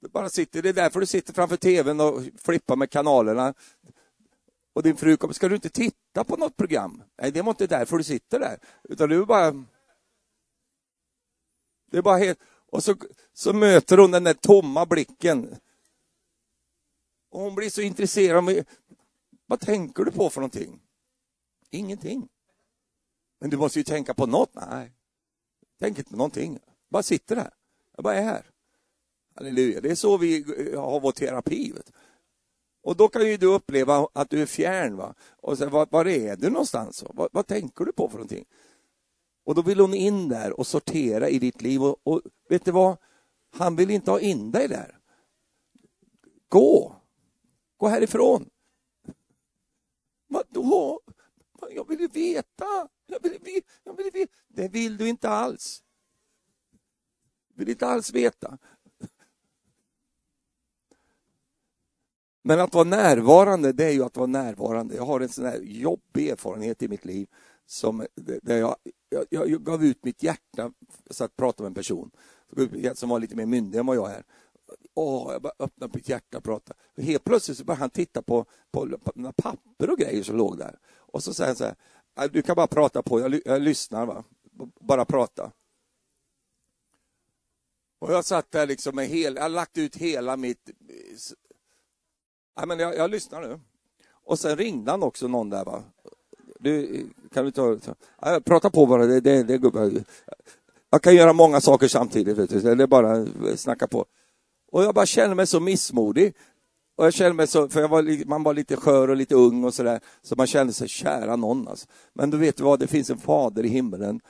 [0.00, 3.54] Du bara sitter, det är därför du sitter framför tvn och flippar med kanalerna.
[4.72, 7.02] Och din fru kommer, ska du inte titta på något program?
[7.22, 8.58] Nej, det var inte därför du sitter där.
[8.84, 9.64] Utan du är bara...
[11.90, 12.38] Det är bara helt...
[12.70, 12.96] Och så,
[13.32, 15.56] så möter hon den där tomma blicken.
[17.30, 18.64] Och hon blir så intresserad.
[19.46, 20.80] Vad tänker du på för någonting?
[21.70, 22.28] Ingenting.
[23.40, 24.54] Men du måste ju tänka på något.
[24.54, 24.92] Nej,
[25.78, 26.58] tänk inte på någonting.
[26.88, 27.50] Bara sitter där.
[27.96, 28.50] Jag bara är här.
[29.38, 29.80] Halleluja.
[29.80, 31.72] Det är så vi eh, har vår terapi.
[31.72, 31.92] Vet.
[32.82, 34.96] Och då kan ju du uppleva att du är fjärn.
[34.96, 35.14] Va?
[35.36, 37.04] Och så, var, var är du någonstans?
[37.10, 38.44] Vad, vad tänker du på för någonting?
[39.44, 41.82] Och då vill hon in där och sortera i ditt liv.
[41.82, 42.96] Och, och vet du vad?
[43.50, 44.98] Han vill inte ha in dig där.
[46.48, 46.96] Gå!
[47.76, 48.50] Gå härifrån.
[50.26, 51.00] Vadå?
[51.70, 52.88] Jag vill veta.
[53.06, 54.32] Jag vill, jag vill veta.
[54.48, 55.82] Det vill du inte alls.
[57.48, 58.58] Du vill inte alls veta.
[62.48, 64.94] Men att vara närvarande, det är ju att vara närvarande.
[64.94, 67.28] Jag har en sån här jobbig erfarenhet i mitt liv
[67.66, 68.06] som,
[68.42, 68.76] där jag,
[69.08, 70.72] jag, jag gav ut mitt hjärta
[71.10, 72.10] så att prata med en person
[72.94, 74.24] som var lite mer myndig än vad jag är.
[74.94, 76.78] Åh, jag bara öppnade mitt hjärta och pratade.
[76.96, 80.78] Helt plötsligt så började han titta på, på, på papper och grejer som låg där.
[80.96, 84.24] Och så säger han så här, du kan bara prata på, jag, jag lyssnar, va?
[84.80, 85.52] bara prata.
[87.98, 90.68] Och jag satt där liksom med hel, jag har lagt ut hela mitt...
[90.68, 91.16] Eh,
[92.58, 93.60] Nej, men jag, jag lyssnar nu.
[94.24, 95.82] Och sen ringde han också någon där va.
[96.60, 97.78] Du, kan du ta...
[98.20, 100.04] Ja, prata på bara, det, det, det,
[100.90, 102.74] Jag kan göra många saker samtidigt, vet du.
[102.74, 104.06] det är bara snacka på.
[104.72, 106.34] Och jag bara känner mig så missmodig.
[106.96, 109.74] Och jag kände mig så, för var, man var lite skör och lite ung och
[109.74, 111.68] sådär, så man kände sig kära någon.
[111.68, 111.86] Alltså.
[112.12, 114.20] Men du vet vad, det finns en fader i himlen.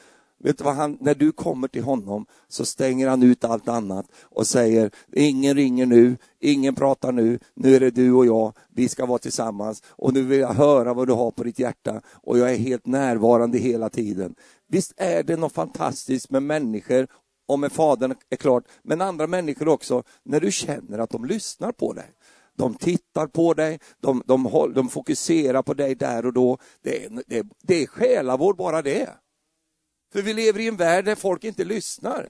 [0.40, 4.06] Vet du vad han, när du kommer till honom så stänger han ut allt annat
[4.22, 8.88] och säger ingen ringer nu, ingen pratar nu, nu är det du och jag, vi
[8.88, 12.38] ska vara tillsammans och nu vill jag höra vad du har på ditt hjärta och
[12.38, 14.34] jag är helt närvarande hela tiden.
[14.68, 17.06] Visst är det något fantastiskt med människor
[17.48, 21.72] och med Fadern är klart, men andra människor också, när du känner att de lyssnar
[21.72, 22.12] på dig.
[22.56, 26.58] De tittar på dig, de, de, de fokuserar på dig där och då.
[26.82, 29.08] Det är, det, det är själavård bara det.
[30.12, 32.28] För vi lever i en värld där folk inte lyssnar.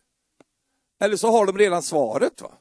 [1.01, 2.43] Eller så har de redan svaret.
[2.43, 2.53] va?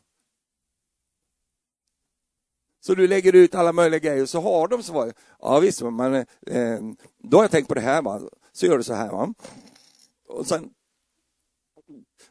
[2.80, 5.16] Så du lägger ut alla möjliga grejer och så har de svaret.
[5.40, 6.16] Ja visst, men
[6.48, 6.80] eh,
[7.18, 8.02] då har jag tänkt på det här.
[8.02, 8.22] Va?
[8.52, 9.12] Så gör du så här.
[9.12, 9.34] Va?
[10.28, 10.70] Och sen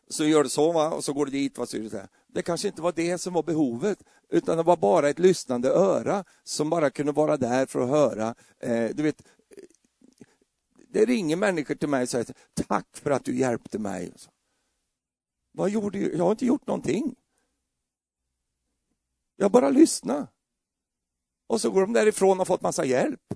[0.08, 0.90] så gör du så va?
[0.90, 1.58] och så går du dit.
[1.58, 1.66] Va?
[1.66, 2.08] Så det, så här.
[2.26, 3.98] det kanske inte var det som var behovet,
[4.30, 8.34] utan det var bara ett lyssnande öra som bara kunde vara där för att höra.
[8.60, 9.22] Eh, du vet,
[10.96, 12.34] det ringer människor till mig och säger
[12.68, 14.12] tack för att du hjälpte mig.
[15.52, 16.14] Vad gjorde jag?
[16.14, 17.14] Jag har inte gjort någonting.
[19.36, 20.26] Jag bara lyssnade.
[21.46, 23.34] Och så går de därifrån och har fått massa hjälp.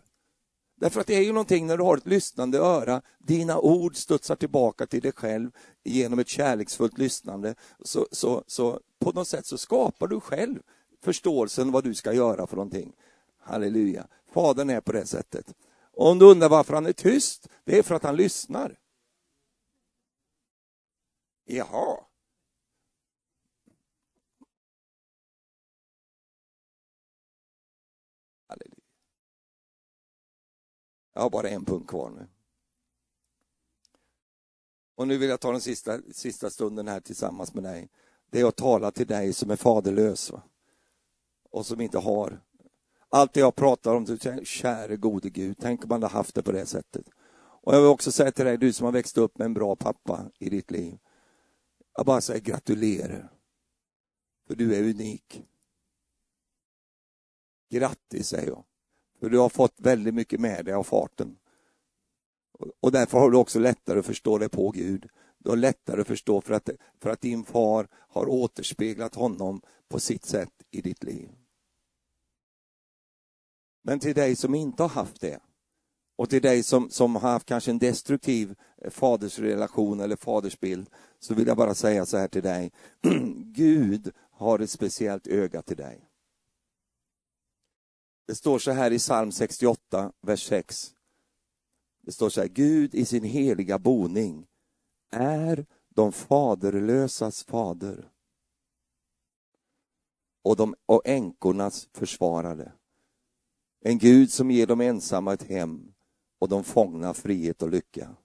[0.77, 4.37] Därför att det är ju någonting när du har ett lyssnande öra, dina ord studsar
[4.37, 5.51] tillbaka till dig själv
[5.85, 7.55] genom ett kärleksfullt lyssnande.
[7.85, 10.63] Så, så, så på något sätt så skapar du själv
[11.03, 12.93] förståelsen vad du ska göra för någonting.
[13.39, 14.07] Halleluja.
[14.33, 15.55] Fadern är på det sättet.
[16.01, 18.79] Och om du undrar varför han är tyst, det är för att han lyssnar.
[21.45, 22.05] Jaha.
[31.13, 32.29] Jag har bara en punkt kvar nu.
[34.95, 37.89] Och nu vill jag ta den sista, sista stunden här tillsammans med dig.
[38.31, 40.43] Det är att tala till dig som är faderlös va?
[41.51, 42.41] och som inte har
[43.11, 46.53] allt det jag pratar om, käre gode Gud, tänk om man hade haft det på
[46.53, 47.05] det sättet.
[47.63, 49.77] Och jag vill också säga till dig, du som har växt upp med en bra
[49.77, 50.99] pappa i ditt liv.
[51.97, 53.33] Jag bara säger gratulerar.
[54.47, 55.43] För du är unik.
[57.71, 58.65] Grattis säger jag.
[59.21, 61.37] För du har fått väldigt mycket med dig av farten.
[62.81, 65.09] Och därför har du också lättare att förstå dig på Gud.
[65.39, 70.01] Du har lättare att förstå för att, för att din far har återspeglat honom på
[70.01, 71.31] sitt sätt i ditt liv.
[73.91, 75.41] Men till dig som inte har haft det
[76.17, 81.35] och till dig som, som har haft kanske en destruktiv eh, fadersrelation eller fadersbild så
[81.35, 82.73] vill jag bara säga så här till dig.
[83.37, 86.09] Gud har ett speciellt öga till dig.
[88.27, 90.95] Det står så här i psalm 68, vers 6.
[92.03, 94.47] Det står så här, Gud i sin heliga boning
[95.13, 98.11] är de faderlösas fader.
[100.43, 102.73] och, de, och änkornas försvarare.
[103.81, 105.93] En Gud som ger de ensamma ett hem
[106.39, 108.17] och de fångna frihet och lycka.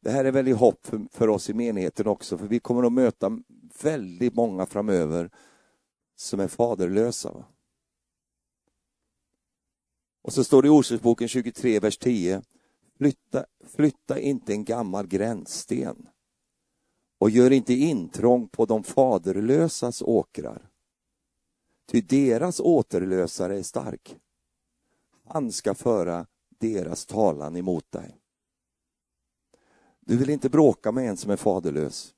[0.00, 2.92] Det här är väldigt hopp för, för oss i menigheten också, för vi kommer att
[2.92, 3.38] möta
[3.82, 5.30] väldigt många framöver
[6.16, 7.44] som är faderlösa.
[10.22, 12.42] Och så står det i Ordspråksboken 23, vers 10.
[12.98, 16.08] Flytta, flytta inte en gammal gränssten
[17.18, 20.70] och gör inte intrång på de faderlösas åkrar.
[21.86, 24.16] Ty deras återlösare är stark.
[25.24, 28.20] Han ska föra deras talan emot dig.
[30.00, 32.14] Du vill inte bråka med en som är faderlös.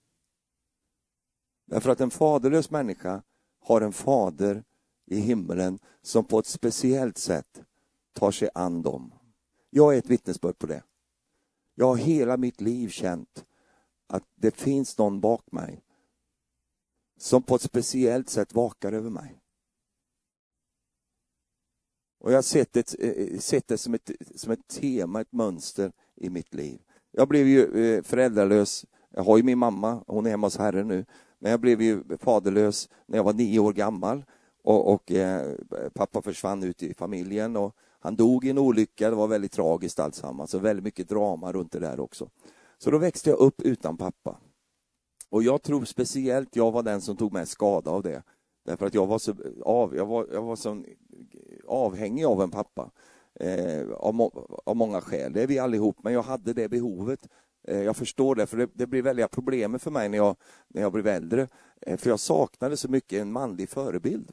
[1.65, 3.23] Därför att en faderlös människa
[3.61, 4.65] har en fader
[5.05, 7.63] i himlen som på ett speciellt sätt
[8.13, 9.13] tar sig an dem.
[9.71, 10.83] Jag är ett vittnesbörd på det.
[11.75, 13.45] Jag har hela mitt liv känt
[14.07, 15.83] att det finns någon bak mig
[17.19, 19.41] som på ett speciellt sätt vakar över mig.
[22.21, 25.33] Och jag har sett det, eh, eh, sett det som, ett, som ett tema, ett
[25.33, 26.79] mönster i mitt liv.
[27.13, 28.87] Jag blev ju eh, föräldralös.
[29.11, 31.05] Jag har ju min mamma, hon är hemma hos Herren nu.
[31.39, 34.25] Men jag blev ju faderlös när jag var nio år gammal
[34.65, 35.55] och, och eh,
[35.95, 39.11] pappa försvann ut i familjen och han dog i en olycka.
[39.11, 42.31] Det var väldigt tragiskt alltsammans och väldigt mycket drama runt det där också.
[42.79, 44.41] Så då växte jag upp utan pappa.
[45.31, 48.23] Och jag tror speciellt jag var den som tog mest skada av det.
[48.67, 50.83] Därför att jag var så, av, jag var, jag var så
[51.67, 52.91] avhängig av en pappa.
[53.41, 55.33] Eh, av, må, av många skäl.
[55.33, 57.29] Det är vi allihop, men jag hade det behovet.
[57.69, 60.37] Eh, jag förstår det, för det, det blir väldiga problem för mig när jag,
[60.69, 61.49] när jag blev äldre.
[61.81, 64.33] Eh, för jag saknade så mycket en manlig förebild.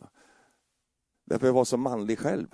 [1.25, 2.47] Därför jag var så manlig själv.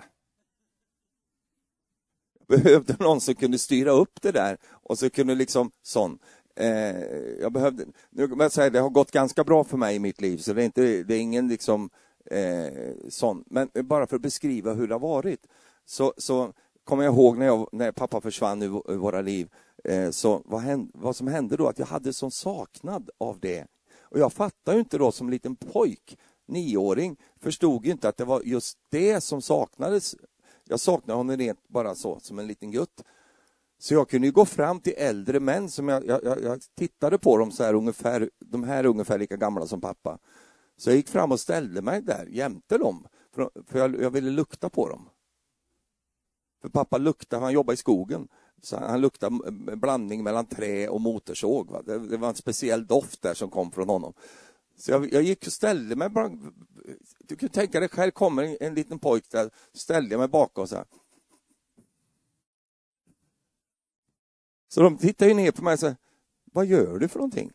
[2.38, 6.18] Jag behövde någon som kunde styra upp det där och så kunde liksom sån.
[6.56, 6.96] Eh,
[7.40, 10.38] jag behövde, nu jag säga, det har gått ganska bra för mig i mitt liv,
[10.38, 11.90] så det är, inte, det är ingen liksom
[12.30, 13.44] eh, sån.
[13.46, 15.46] Men bara för att beskriva hur det har varit,
[15.84, 16.52] så, så
[16.84, 19.48] kommer jag ihåg när, jag, när pappa försvann ur, ur våra liv,
[19.84, 23.66] eh, så vad, hände, vad som hände då, att jag hade sån saknad av det.
[24.00, 28.24] Och jag fattade ju inte då som liten pojk, nioåring, förstod ju inte att det
[28.24, 30.16] var just det som saknades.
[30.64, 33.04] Jag saknade honom rent bara så, som en liten gutt.
[33.82, 37.52] Så jag kunde gå fram till äldre män som jag, jag, jag, tittade på dem
[37.52, 40.18] så här ungefär, de här är ungefär lika gamla som pappa.
[40.76, 44.30] Så jag gick fram och ställde mig där jämte dem, för, för jag, jag ville
[44.30, 45.08] lukta på dem.
[46.62, 48.28] För pappa luktade, han jobbade i skogen,
[48.62, 51.84] så han luktade en blandning mellan trä och motorsåg.
[51.86, 54.12] Det, det, var en speciell doft där som kom från honom.
[54.76, 56.30] Så jag, jag gick och ställde mig, bara,
[57.18, 60.66] du kan tänka dig själv, kommer en, en liten pojk där, ställde jag mig bakom
[60.66, 60.84] så här.
[64.74, 65.94] Så de tittade ner på mig och sa,
[66.52, 67.50] vad gör du för någonting?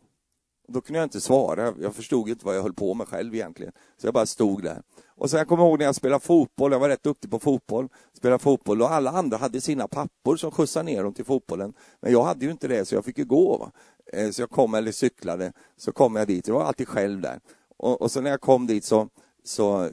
[0.67, 3.35] Och då kunde jag inte svara, jag förstod inte vad jag höll på med själv
[3.35, 3.73] egentligen.
[3.97, 4.81] Så jag bara stod där.
[5.07, 7.89] Och sen jag kommer ihåg när jag spelade fotboll, jag var rätt duktig på fotboll,
[8.13, 11.73] spelade fotboll och alla andra hade sina pappor som skjutsade ner dem till fotbollen.
[11.99, 13.57] Men jag hade ju inte det så jag fick ju gå.
[13.57, 13.71] Va?
[14.13, 17.39] Eh, så jag kom, eller cyklade, så kom jag dit, jag var alltid själv där.
[17.77, 19.09] Och, och så när jag kom dit så,
[19.43, 19.89] så,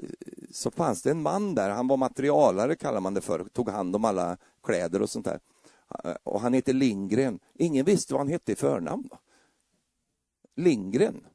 [0.50, 3.96] så fanns det en man där, han var materialare kallar man det för, tog hand
[3.96, 5.38] om alla kläder och sånt där.
[6.22, 7.38] Och han heter Lindgren.
[7.55, 9.09] Ingen visste vad han hette i förnamn.
[10.57, 11.26] Lindgren.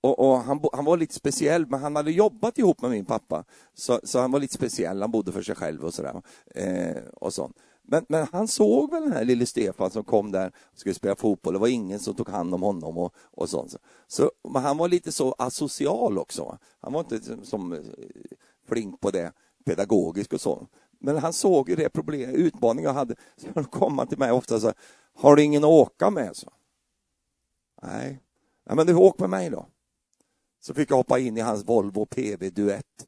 [0.00, 3.44] Och, och han, han, var lite speciell, men han hade jobbat ihop med min pappa.
[3.74, 6.22] Så, så han var lite speciell, han bodde för sig själv och sådär.
[6.54, 7.56] Eh, och sånt.
[7.82, 11.16] Men, men, han såg väl den här lille Stefan som kom där och skulle spela
[11.16, 11.52] fotboll.
[11.52, 13.76] Det var ingen som tog hand om honom och, och sånt.
[14.06, 16.58] Så, men han var lite så asocial också.
[16.80, 17.78] Han var inte som, som eh,
[18.68, 19.32] flink på det
[19.64, 20.66] pedagogiskt och så.
[21.04, 23.16] Men han såg ju det problem, utmaningen jag hade.
[23.36, 24.74] Så han kom till mig ofta och sa,
[25.14, 26.36] har du ingen att åka med?
[26.36, 26.52] Så.
[27.82, 28.20] Nej.
[28.64, 29.66] Ja, men du åk med mig då.
[30.60, 33.06] Så fick jag hoppa in i hans Volvo PV Duett.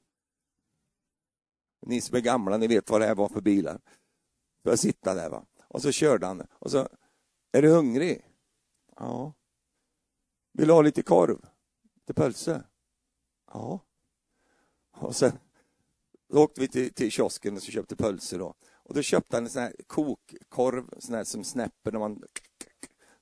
[1.86, 3.80] Ni som är gamla, ni vet vad det här var för bilar.
[4.62, 5.46] För jag sitta där va.
[5.68, 6.46] Och så körde han.
[6.52, 6.88] Och så,
[7.52, 8.24] är du hungrig?
[8.96, 9.32] Ja.
[10.52, 11.46] Vill du ha lite korv?
[11.94, 12.64] Lite pölse?
[13.52, 13.80] Ja.
[14.92, 15.38] Och sen
[16.28, 18.54] då åkte vi till, till kiosken och så köpte pölse då.
[18.74, 22.22] Och då köpte han en sån här kokkorv, sån här som snäpper när man...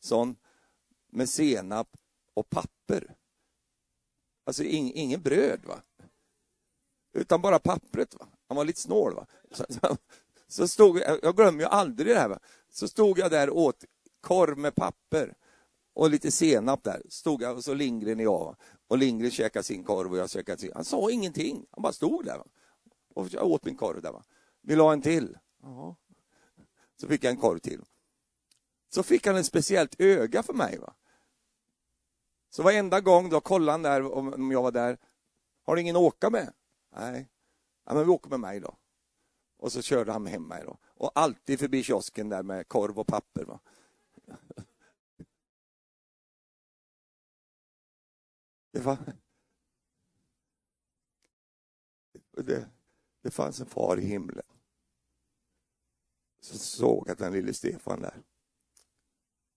[0.00, 0.36] Sån.
[1.12, 1.88] Med senap
[2.34, 3.16] och papper.
[4.46, 5.82] Alltså in, ingen bröd va.
[7.12, 8.26] Utan bara pappret va.
[8.48, 9.26] Han var lite snål va.
[9.50, 9.96] Så, så,
[10.46, 12.38] så stod jag, glömmer ju aldrig det här va.
[12.70, 13.84] Så stod jag där och åt
[14.20, 15.34] korv med papper
[15.94, 17.02] och lite senap där.
[17.08, 18.56] Stod jag och så Lindgren och jag.
[18.88, 20.72] Och Lindgren käkade sin korv och jag käkade sin.
[20.74, 21.66] Han sa ingenting.
[21.70, 22.38] Han bara stod där.
[22.38, 22.44] Va?
[23.14, 24.12] Och jag åt min korv där.
[24.12, 24.24] Va?
[24.60, 25.38] Vill du ha en till?
[25.62, 25.96] Ja.
[26.96, 27.84] Så fick jag en korv till.
[28.88, 30.78] Så fick han ett speciellt öga för mig.
[30.78, 30.94] Va?
[32.50, 34.98] Så varenda gång då kollade han där om jag var där.
[35.62, 36.52] Har du ingen att åka med?
[36.96, 37.28] Nej.
[37.84, 38.76] Ja, men vi åker med mig då.
[39.56, 40.78] Och så körde han hem mig då.
[40.84, 43.44] Och alltid förbi kiosken där med korv och papper.
[43.44, 43.60] Va?
[48.70, 48.98] Det, var...
[52.30, 52.70] det,
[53.24, 54.44] det fanns en far i himlen
[56.40, 58.22] som såg att den lille Stefan där,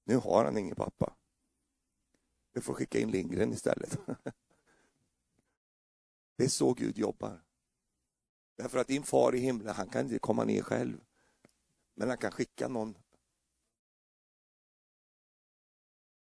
[0.04, 1.16] nu har han ingen pappa.
[2.54, 3.98] Du får skicka in Lindgren istället.
[6.36, 7.44] Det är så Gud jobbar.
[8.56, 11.04] Därför att din far i himlen, han kan inte komma ner själv.
[11.96, 12.98] Men han kan skicka någon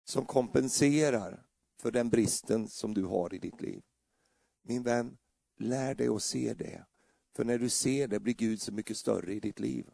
[0.05, 1.47] som kompenserar
[1.81, 3.83] för den bristen som du har i ditt liv.
[4.63, 5.19] Min vän,
[5.57, 6.87] lär dig att se det.
[7.33, 9.91] För när du ser det blir Gud så mycket större i ditt liv.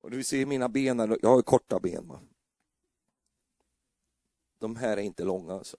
[0.00, 2.08] Och du ser mina ben, jag har korta ben.
[2.08, 2.20] Va?
[4.58, 5.76] De här är inte långa alltså.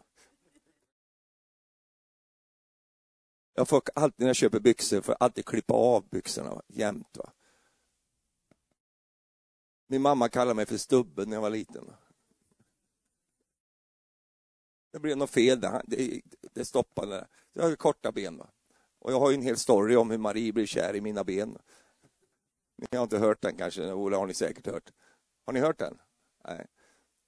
[3.54, 7.18] Jag får alltid när jag köper byxor, får alltid klippa av byxorna jämt.
[7.18, 7.34] Va?
[9.88, 11.94] Min mamma kallade mig för stubben när jag var liten.
[14.92, 16.22] Det blev något fel där, det,
[16.54, 17.28] det stoppade.
[17.54, 18.38] Jag har korta ben.
[18.38, 18.50] Va?
[19.00, 21.58] Och jag har en hel story om hur Marie blir kär i mina ben.
[22.78, 24.92] Ni har inte hört den kanske, Ola har ni säkert hört.
[25.46, 25.98] Har ni hört den?
[26.48, 26.68] Nej.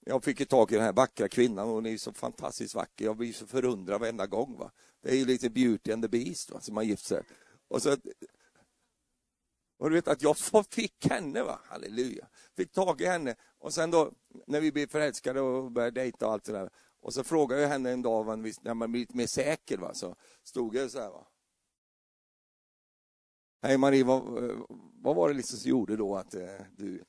[0.06, 3.06] Jag fick ju tag i den här vackra kvinnan, hon är så fantastiskt vacker.
[3.06, 4.58] Jag blir så förundrad varenda gång.
[4.58, 4.72] Va?
[5.02, 7.24] Det är ju lite Beauty and the Beast va, som har gift sig.
[7.68, 7.98] Och, så,
[9.78, 10.38] och du vet att jag
[10.70, 11.60] fick henne, va?
[11.66, 12.28] halleluja.
[12.58, 13.36] Fick tag i henne.
[13.58, 14.12] Och sen då,
[14.48, 16.70] när vi blev förälskade och började dejta och allt det där.
[17.02, 19.94] Och så frågade jag henne en dag, när man blivit mer säker, va?
[19.94, 21.10] så stod jag så här.
[21.10, 21.28] Va?
[23.62, 27.04] Hej Marie, vad, eh, vad var det liksom som gjorde då att eh, du,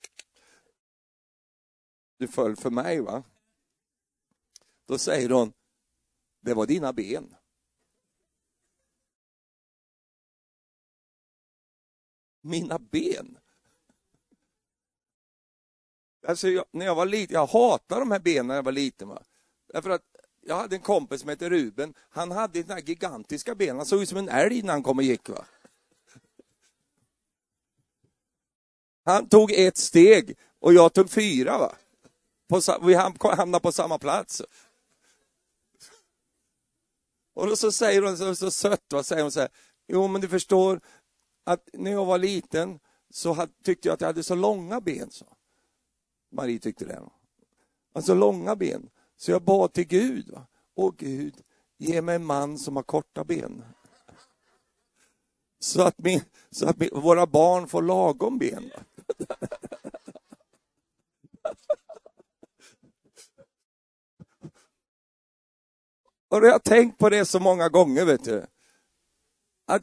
[2.18, 3.01] du föll för mig?
[3.01, 3.22] va?
[4.86, 5.53] Då säger hon,
[6.40, 7.34] det var dina ben.
[12.40, 13.38] Mina ben?
[16.26, 19.09] Alltså, jag, när jag var liten, jag hatade de här benen när jag var liten.
[19.09, 19.22] Va?
[19.73, 20.03] Därför att
[20.41, 24.03] jag hade en kompis som hette Ruben, han hade den här gigantiska ben, han såg
[24.03, 25.29] ut som en älg när han kom och gick.
[25.29, 25.45] Va?
[29.05, 31.59] Han tog ett steg och jag tog fyra.
[31.59, 31.77] Va?
[32.49, 34.43] På, vi hamnade på samma plats.
[37.35, 39.03] Och då så säger hon så, så sött, va?
[39.03, 39.49] säger hon så här,
[39.89, 40.81] jo men du förstår
[41.45, 45.11] att när jag var liten så hade, tyckte jag att jag hade så långa ben.
[45.11, 45.27] Så.
[46.33, 47.03] Marie tyckte det.
[47.95, 48.91] Alltså långa ben.
[49.23, 50.31] Så jag bad till Gud.
[50.31, 50.47] Va?
[50.75, 51.43] Åh Gud,
[51.79, 53.64] ge mig en man som har korta ben.
[55.59, 56.20] Så att, min,
[56.51, 58.70] så att min, våra barn får lagom ben.
[58.75, 58.83] Va?
[66.29, 68.47] Och jag har tänkt på det så många gånger, vet du.
[69.66, 69.83] Att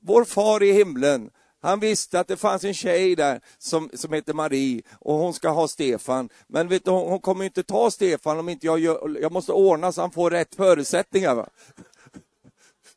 [0.00, 1.30] vår far i himlen,
[1.64, 5.48] han visste att det fanns en tjej där som, som heter Marie och hon ska
[5.48, 6.28] ha Stefan.
[6.46, 9.52] Men vet du, hon, hon kommer inte ta Stefan om inte jag gör, jag måste
[9.52, 11.34] ordna så han får rätt förutsättningar.
[11.34, 11.48] Va?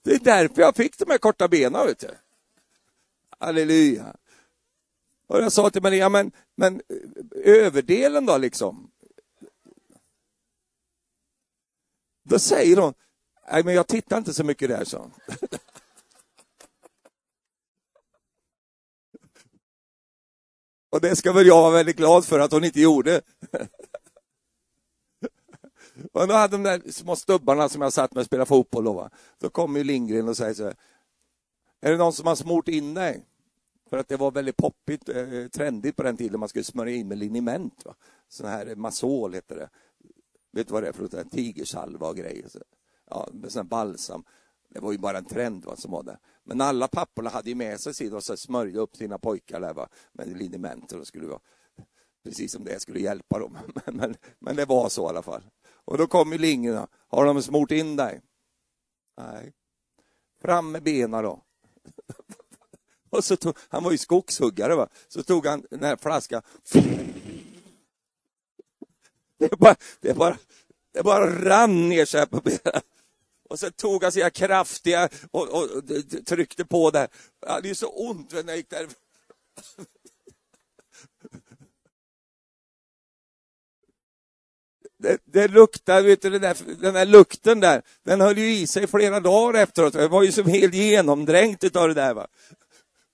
[0.01, 2.09] Det är därför jag fick de här korta benen, vet du.
[3.39, 4.15] Halleluja.
[5.28, 6.82] Och jag sa till Maria, men, men
[7.43, 8.91] överdelen då liksom?
[12.24, 12.93] Då säger hon,
[13.51, 15.11] nej men jag tittar inte så mycket där, så.
[20.97, 23.21] Och det ska väl jag vara väldigt glad för att hon inte gjorde.
[26.11, 28.93] Och då hade de där små stubbarna som jag satt med och spelade fotboll då,
[28.93, 29.09] va?
[29.37, 30.75] då kommer Lindgren och säger så här,
[31.81, 33.25] är det någon som har smort in dig?
[33.89, 37.07] För att det var väldigt poppigt, eh, trendigt på den tiden, man skulle smörja in
[37.07, 37.85] med liniment.
[37.85, 37.95] Va?
[38.29, 39.69] Sån här masol heter det.
[40.51, 41.31] Vet du vad det är för något?
[41.31, 42.45] Tigersalva och grejer.
[43.09, 44.23] Ja, med sån balsam.
[44.69, 46.19] Det var ju bara en trend va, som var där.
[46.49, 49.73] Men alla papporna hade ju med sig sin och så smörjde upp sina pojkar där,
[49.73, 50.91] va, med liniment.
[50.91, 51.39] Och skulle vara,
[52.23, 53.57] precis som det skulle hjälpa dem.
[53.85, 55.43] Men, men, men det var så i alla fall.
[55.85, 56.87] Och då kom ju Lingorna.
[57.07, 58.21] Har de smort in dig?
[59.17, 59.53] Nej.
[60.41, 61.43] Fram med benen då.
[63.09, 64.89] Och så tog, han var ju skogshuggare, va?
[65.07, 66.41] så tog han den här flaskan.
[69.39, 70.37] Det bara, det bara,
[70.93, 72.81] det bara rann ner så här på benen.
[73.49, 75.83] Och så tog han sina kraftiga och, och, och
[76.25, 77.07] tryckte på där.
[77.41, 78.87] Jag hade ju så ont när jag gick där.
[84.99, 88.67] Det, det luktar, vet du, den där, den där lukten där, den höll ju i
[88.67, 89.93] sig flera dagar efteråt.
[89.93, 92.13] Jag var ju som helt genomdränkt av det där.
[92.13, 92.27] Va?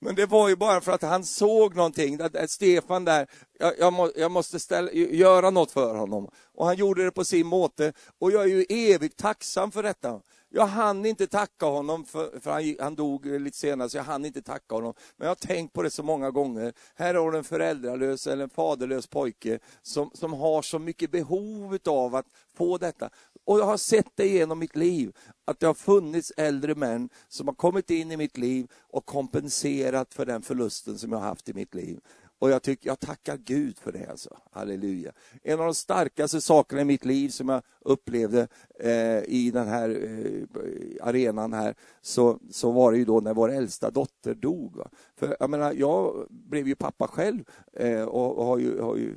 [0.04, 3.28] Men det var ju bara för att han såg någonting, att, att Stefan där,
[3.60, 6.30] jag, jag, må, jag måste ställa, göra något för honom.
[6.56, 7.94] Och han gjorde det på sin måte.
[8.20, 10.22] Och jag är ju evigt tacksam för detta.
[10.56, 14.26] Jag hann inte tacka honom, för, för han, han, dog lite senare, så jag hann
[14.26, 14.94] inte tacka honom.
[15.18, 16.74] Men jag har tänkt på det så många gånger.
[16.96, 21.78] Här har du en föräldralös eller en faderlös pojke som, som har så mycket behov
[21.86, 22.26] av att
[22.58, 23.10] få detta.
[23.46, 27.48] Och jag har sett det genom mitt liv, att det har funnits äldre män som
[27.48, 31.50] har kommit in i mitt liv och kompenserat för den förlusten som jag har haft
[31.50, 32.00] i mitt liv.
[32.44, 34.08] Och jag, tycker, jag tackar Gud för det.
[34.10, 34.38] Alltså.
[34.52, 35.12] Halleluja.
[35.44, 38.48] En av de starkaste sakerna i mitt liv som jag upplevde
[38.80, 43.52] eh, i den här eh, arenan här, så, så var det ju då när vår
[43.52, 44.76] äldsta dotter dog.
[44.76, 44.90] Va?
[45.16, 49.16] För jag menar, jag blev ju pappa själv eh, och, och, har ju, har ju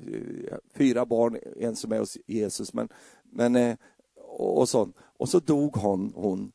[0.51, 2.89] eh, fyra barn, en som är hos Jesus, men,
[3.25, 3.77] men eh,
[4.17, 4.97] och, och sånt.
[5.01, 6.53] Och så dog hon, hon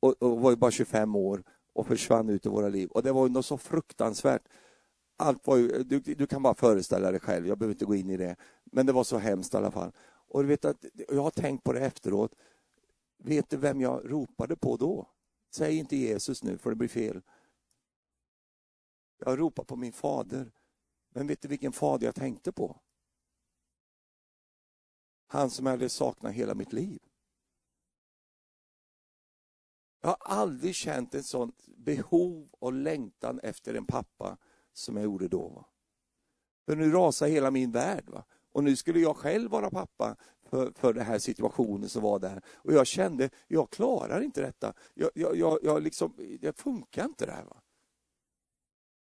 [0.00, 1.42] och, och var ju bara 25 år
[1.74, 2.88] och försvann ut i våra liv.
[2.88, 4.42] Och det var ju något så fruktansvärt
[5.16, 8.10] allt var ju, du, du, kan bara föreställa dig själv, jag behöver inte gå in
[8.10, 8.36] i det.
[8.64, 9.92] Men det var så hemskt i alla fall.
[10.28, 12.34] Och du vet att, jag har tänkt på det efteråt.
[13.18, 15.08] Vet du vem jag ropade på då?
[15.50, 17.22] Säg inte Jesus nu, för det blir fel.
[19.18, 20.52] Jag ropade på min fader.
[21.14, 22.80] Men vet du vilken fader jag tänkte på?
[25.26, 27.02] Han som jag hade saknat hela mitt liv.
[30.00, 34.38] Jag har aldrig känt ett sånt behov och längtan efter en pappa
[34.78, 35.48] som jag gjorde då.
[35.48, 35.66] Va?
[36.66, 38.04] För nu rasar hela min värld.
[38.08, 38.24] Va?
[38.52, 40.16] Och nu skulle jag själv vara pappa
[40.50, 42.42] för, för den här situationen som var där.
[42.54, 44.74] Och jag kände, jag klarar inte detta.
[44.94, 47.44] Jag, jag, jag, jag liksom, det funkar inte det här.
[47.44, 47.62] Va?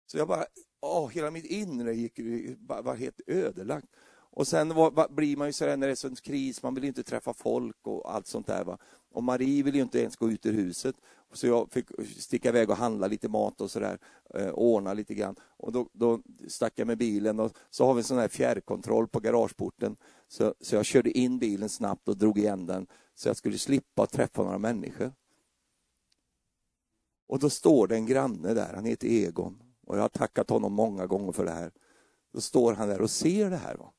[0.05, 0.45] Så jag bara,
[0.81, 2.19] åh, hela mitt inre gick,
[2.59, 3.87] var helt ödelagt.
[4.35, 7.03] Och sen var, blir man ju så när det är sån kris, man vill inte
[7.03, 8.63] träffa folk och allt sånt där.
[8.63, 8.77] Va?
[9.15, 10.95] Och Marie ville ju inte ens gå ut ur huset.
[11.33, 11.85] Så jag fick
[12.17, 13.97] sticka iväg och handla lite mat och sådär,
[14.33, 15.35] eh, ordna lite grann.
[15.57, 19.07] Och då, då stack jag med bilen och så har vi en sån här fjärrkontroll
[19.07, 19.97] på garageporten.
[20.27, 24.07] Så, så jag körde in bilen snabbt och drog igen den så jag skulle slippa
[24.07, 25.13] träffa några människor.
[27.27, 29.63] Och då står det en granne där, han heter Egon.
[29.87, 31.71] Och jag har tackat honom många gånger för det här.
[32.33, 33.75] Då står han där och ser det här.
[33.75, 33.93] Va?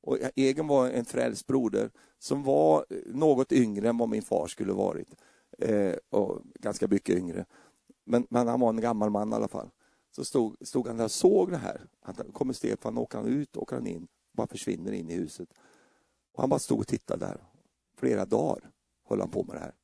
[0.00, 4.72] Och Egon var en frälst broder som var något yngre än vad min far skulle
[4.72, 5.14] varit
[5.58, 7.44] eh, och ganska mycket yngre.
[8.04, 9.70] Men, men, han var en gammal man i alla fall.
[10.10, 11.86] Så stod, stod han där och såg det här.
[12.00, 15.48] Att kommer Stefan, åker han ut, åker han in, bara försvinner in i huset.
[16.32, 17.44] Och han bara stod och tittade där.
[17.96, 18.70] Flera dagar
[19.08, 19.74] höll han på med det här.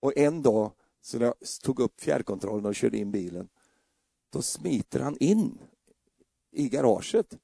[0.00, 3.48] Och en dag, så när jag tog upp fjärrkontrollen och körde in bilen,
[4.30, 5.58] då smiter han in
[6.50, 7.38] i garaget.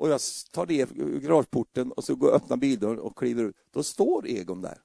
[0.00, 0.20] Och jag
[0.50, 0.86] tar ner
[1.18, 3.56] garageporten och så går jag öppnar bildörren och kliver ut.
[3.70, 4.82] Då står Egon där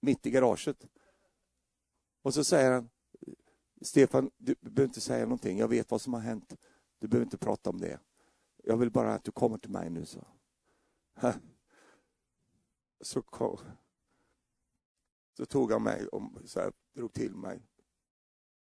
[0.00, 0.86] mitt i garaget.
[2.22, 2.90] Och så säger han,
[3.82, 5.58] Stefan, du behöver inte säga någonting.
[5.58, 6.56] Jag vet vad som har hänt.
[6.98, 8.00] Du behöver inte prata om det.
[8.56, 10.04] Jag vill bara att du kommer till mig nu.
[10.06, 10.26] Så,
[13.00, 13.58] så, kom,
[15.36, 17.62] så tog han mig och så här, drog till mig.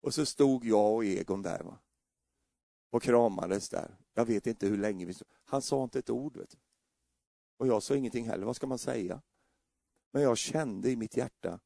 [0.02, 1.64] Och så stod jag och Egon där.
[1.64, 1.80] Va?
[2.90, 4.05] Och kramades där.
[4.18, 5.28] Jag vet inte hur länge vi stod.
[5.46, 6.38] Han sa inte ett ord.
[6.38, 6.58] Vet du.
[7.58, 8.46] Och jag sa ingenting heller.
[8.46, 9.22] Vad ska man säga?
[10.12, 11.60] Men jag kände i mitt hjärta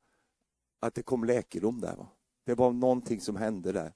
[0.79, 1.95] att det kom läkedom där.
[1.95, 2.07] Va?
[2.43, 3.93] Det var någonting som hände där.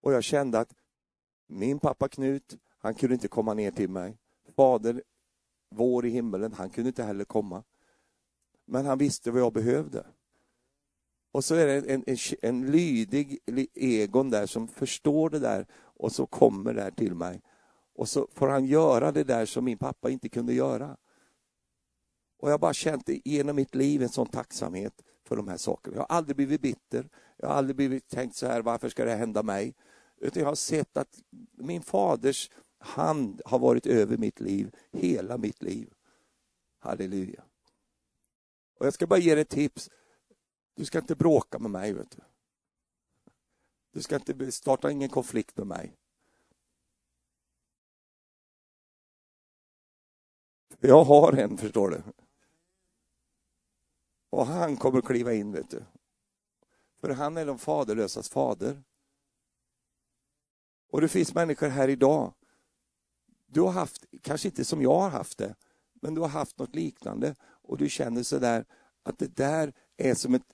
[0.00, 0.74] Och jag kände att
[1.46, 4.18] min pappa Knut, han kunde inte komma ner till mig.
[4.56, 5.02] Fader
[5.70, 7.64] vår i himmelen, han kunde inte heller komma.
[8.64, 10.06] Men han visste vad jag behövde.
[11.32, 13.38] Och så är det en, en, en lydig
[13.74, 15.66] Egon där som förstår det där
[16.02, 17.40] och så kommer där till mig.
[17.94, 20.96] Och så får han göra det där som min pappa inte kunde göra.
[22.38, 25.96] Och jag har bara känt genom mitt liv en sån tacksamhet för de här sakerna.
[25.96, 27.08] Jag har aldrig blivit bitter.
[27.36, 29.74] Jag har aldrig blivit tänkt så här, varför ska det hända mig?
[30.20, 31.18] Utan jag har sett att
[31.52, 35.92] min faders hand har varit över mitt liv, hela mitt liv.
[36.78, 37.42] Halleluja.
[38.78, 39.90] Och jag ska bara ge dig ett tips.
[40.76, 41.92] Du ska inte bråka med mig.
[41.92, 42.22] Vet du
[43.92, 45.96] du ska inte starta ingen konflikt med mig.
[50.80, 52.02] Jag har en, förstår du.
[54.30, 55.84] Och han kommer kliva in, vet du.
[57.00, 58.82] För han är de faderlösas fader.
[60.90, 62.34] Och det finns människor här idag.
[63.46, 65.54] Du har haft, kanske inte som jag har haft det,
[65.92, 68.64] men du har haft något liknande och du känner sådär
[69.02, 70.46] att det där är som ett,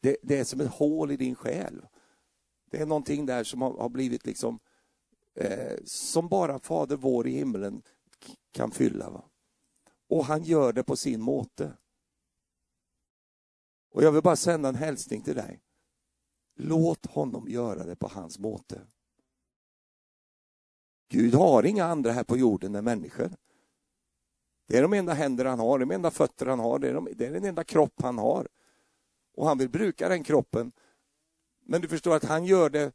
[0.00, 1.86] det, det, är som ett hål i din själ.
[2.76, 4.58] Det är någonting där som har, har blivit liksom
[5.34, 7.82] eh, som bara Fader vår i himlen
[8.52, 9.10] kan fylla.
[9.10, 9.24] Va?
[10.08, 11.72] Och han gör det på sin måte.
[13.90, 15.60] Och jag vill bara sända en hälsning till dig.
[16.56, 18.80] Låt honom göra det på hans måte.
[21.08, 23.30] Gud har inga andra här på jorden än människor.
[24.66, 27.08] Det är de enda händer han har, de enda fötter han har, det är, de,
[27.14, 28.48] det är den enda kropp han har.
[29.34, 30.72] Och han vill bruka den kroppen.
[31.66, 32.92] Men du förstår att han gör det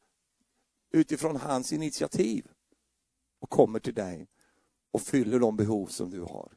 [0.91, 2.47] utifrån hans initiativ
[3.39, 4.27] och kommer till dig
[4.91, 6.51] och fyller de behov som du har.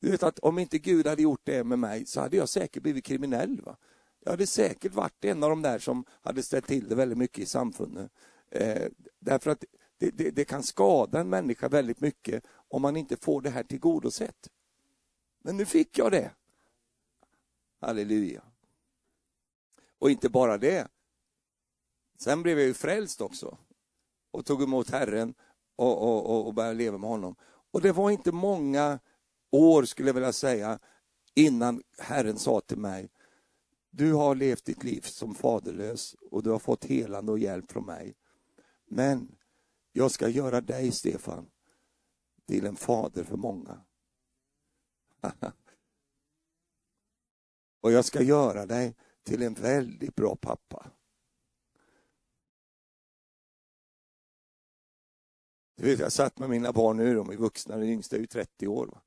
[0.00, 2.82] Du vet att om inte Gud hade gjort det med mig så hade jag säkert
[2.82, 3.60] blivit kriminell.
[3.60, 3.76] Va?
[4.20, 7.38] Jag hade säkert varit en av de där som hade ställt till det väldigt mycket
[7.38, 8.12] i samfundet.
[8.50, 8.88] Eh,
[9.18, 9.64] därför att
[9.98, 13.62] det, det, det, kan skada en människa väldigt mycket om man inte får det här
[13.62, 14.48] tillgodosett.
[15.42, 16.30] Men nu fick jag det.
[17.80, 18.42] Halleluja.
[19.98, 20.88] Och inte bara det.
[22.22, 23.58] Sen blev jag ju frälst också
[24.30, 25.34] och tog emot Herren
[25.76, 27.36] och, och, och började leva med honom.
[27.70, 28.98] Och det var inte många
[29.50, 30.78] år, skulle jag vilja säga,
[31.34, 33.10] innan Herren sa till mig,
[33.90, 37.86] du har levt ditt liv som faderlös och du har fått helande och hjälp från
[37.86, 38.14] mig.
[38.86, 39.36] Men
[39.92, 41.50] jag ska göra dig, Stefan,
[42.46, 43.80] till en fader för många.
[47.80, 50.90] och jag ska göra dig till en väldigt bra pappa.
[55.80, 58.26] Du vet, jag satt med mina barn nu, de är vuxna, den yngsta är ju
[58.26, 59.00] 30 år.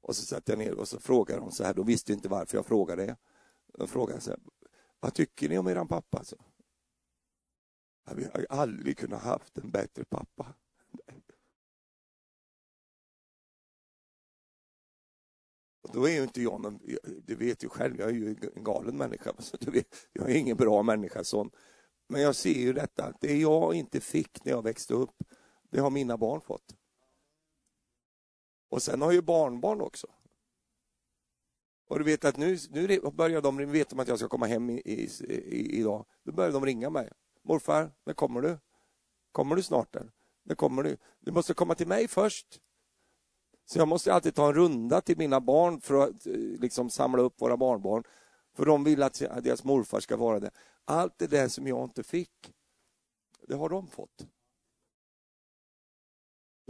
[0.00, 2.58] Och så satt jag ner och så frågade de så här, de visste inte varför
[2.58, 3.16] jag frågade det.
[3.78, 4.40] De frågade så här,
[5.00, 6.18] vad tycker ni om eran pappa?
[6.18, 6.36] Alltså?
[8.14, 10.54] Vi har aldrig kunnat haft en bättre pappa.
[15.82, 16.80] Och då är ju inte jag någon,
[17.24, 19.32] du vet ju själv, jag är ju en galen människa.
[19.38, 21.50] Så du vet, jag är ingen bra människa sån.
[22.08, 25.22] Men jag ser ju detta, det jag inte fick när jag växte upp,
[25.70, 26.74] det har mina barn fått.
[28.68, 30.06] Och sen har ju barnbarn också.
[31.88, 34.70] Och du vet att nu, nu börjar de, vet de att jag ska komma hem
[34.70, 36.06] i, i, i, idag.
[36.24, 37.10] Då börjar de ringa mig.
[37.42, 38.58] Morfar, när kommer du?
[39.32, 39.92] Kommer du snart?
[39.92, 40.12] Där?
[40.42, 40.96] När kommer du?
[41.20, 42.60] Du måste komma till mig först.
[43.64, 47.22] Så jag måste alltid ta en runda till mina barn för att eh, liksom samla
[47.22, 48.04] upp våra barnbarn.
[48.56, 50.50] För de vill att deras morfar ska vara där.
[50.84, 52.52] Allt det där som jag inte fick,
[53.48, 54.26] det har de fått.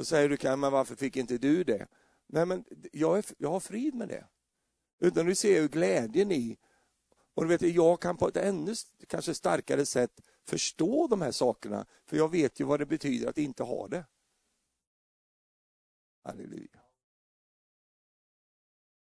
[0.00, 1.86] Då säger du, men varför fick inte du det?
[2.26, 4.26] Nej, men jag, är, jag har frid med det.
[5.00, 6.58] Utan du ser ju glädjen i,
[7.34, 8.74] och du vet, jag kan på ett ännu
[9.06, 13.38] kanske starkare sätt förstå de här sakerna, för jag vet ju vad det betyder att
[13.38, 14.04] inte ha det.
[16.24, 16.80] Halleluja.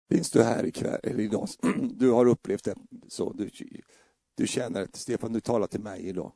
[0.10, 1.50] Finns du här ikväll, eller idag,
[1.96, 2.76] du har upplevt det
[3.08, 3.50] så, du,
[4.36, 6.34] du känner att Stefan, du talar till mig idag.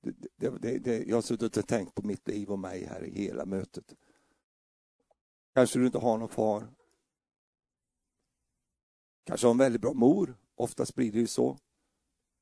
[0.00, 3.10] Det, det, det, jag har suttit och tänkt på mitt liv och mig här i
[3.10, 3.94] hela mötet.
[5.54, 6.74] Kanske du inte har någon far.
[9.24, 10.36] Kanske har en väldigt bra mor.
[10.54, 11.58] Oftast blir det ju så.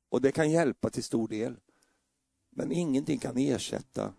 [0.08, 1.60] Och det kan hjälpa till stor del.
[2.50, 4.14] Men ingenting kan ersätta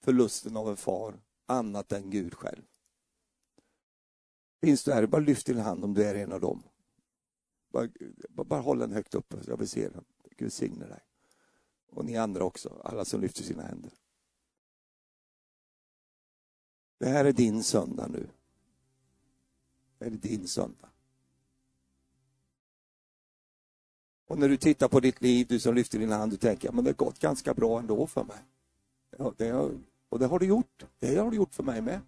[0.00, 2.62] förlusten av en far annat än Gud själv.
[4.60, 6.62] Finns du här, bara lyft din hand om du är en av dem.
[7.72, 7.88] Bara,
[8.28, 10.04] bara håll den högt uppe jag vill se den.
[10.36, 11.00] Gud signe dig.
[11.94, 13.90] Och ni andra också, alla som lyfter sina händer.
[16.98, 18.28] Det här är din söndag nu.
[19.98, 20.88] Det är din söndag.
[24.26, 26.84] Och när du tittar på ditt liv, du som lyfter din hand, du tänker men
[26.84, 28.38] det har gått ganska bra ändå för mig.
[29.18, 29.70] Ja, det har,
[30.08, 30.84] och det har det gjort.
[30.98, 32.00] Det har det gjort för mig med.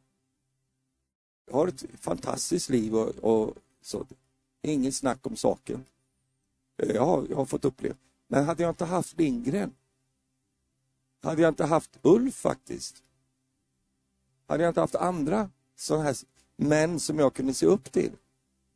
[1.46, 4.06] Jag har ett fantastiskt liv och, och så.
[4.62, 5.84] Inget snack om saken.
[6.76, 7.96] Jag har, jag har fått uppleva.
[8.26, 9.74] Men hade jag inte haft Lindgren,
[11.22, 13.02] hade jag inte haft Ulf faktiskt,
[14.46, 16.16] hade jag inte haft andra sådana här
[16.56, 18.12] män som jag kunde se upp till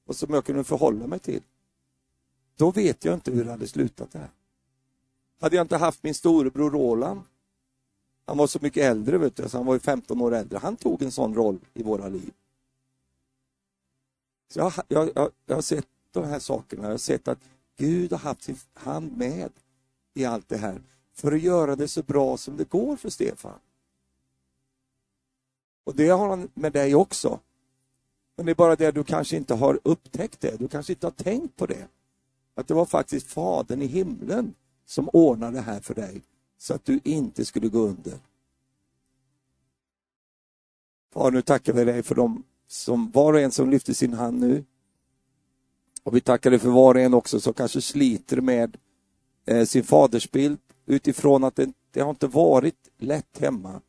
[0.06, 1.42] och som jag kunde förhålla mig till,
[2.56, 4.30] då vet jag inte hur det hade slutat det här.
[5.40, 7.20] Hade jag inte haft min storebror Roland,
[8.26, 10.76] han var så mycket äldre, vet du, så han var ju 15 år äldre, han
[10.76, 12.32] tog en sån roll i våra liv.
[14.48, 17.38] Så jag, jag, jag, jag har sett de här sakerna, jag har sett att
[17.80, 19.50] Gud har haft sin hand med
[20.14, 20.82] i allt det här
[21.12, 23.58] för att göra det så bra som det går för Stefan.
[25.84, 27.40] Och det har han med dig också.
[28.36, 31.12] Men det är bara det du kanske inte har upptäckt det, du kanske inte har
[31.12, 31.88] tänkt på det.
[32.54, 34.54] Att det var faktiskt Fadern i himlen
[34.86, 36.22] som ordnade det här för dig
[36.58, 38.18] så att du inte skulle gå under.
[41.12, 44.40] Far, nu tackar vi dig för dem som var och en som lyfte sin hand
[44.40, 44.64] nu.
[46.02, 48.76] Och vi tackar dig för var och en också som kanske sliter med
[49.46, 53.80] eh, sin fadersbild utifrån att det, det, har inte varit lätt hemma.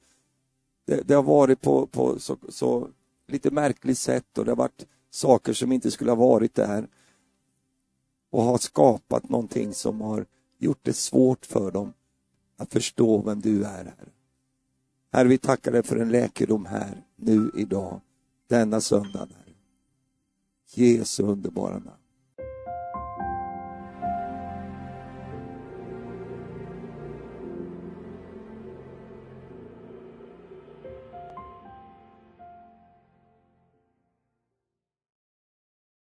[0.85, 2.87] Det, det har varit på, på så, så,
[3.27, 6.87] lite märkligt sätt och det har varit saker som inte skulle ha varit där
[8.29, 10.25] och har skapat någonting som har
[10.57, 11.93] gjort det svårt för dem
[12.57, 13.83] att förstå vem du är.
[13.83, 14.13] Här.
[15.11, 18.01] Herre, vi tackar dig för en läkedom här, nu, idag,
[18.47, 19.19] denna söndag.
[19.19, 19.55] Herre.
[20.73, 22.00] Jesu underbara namn.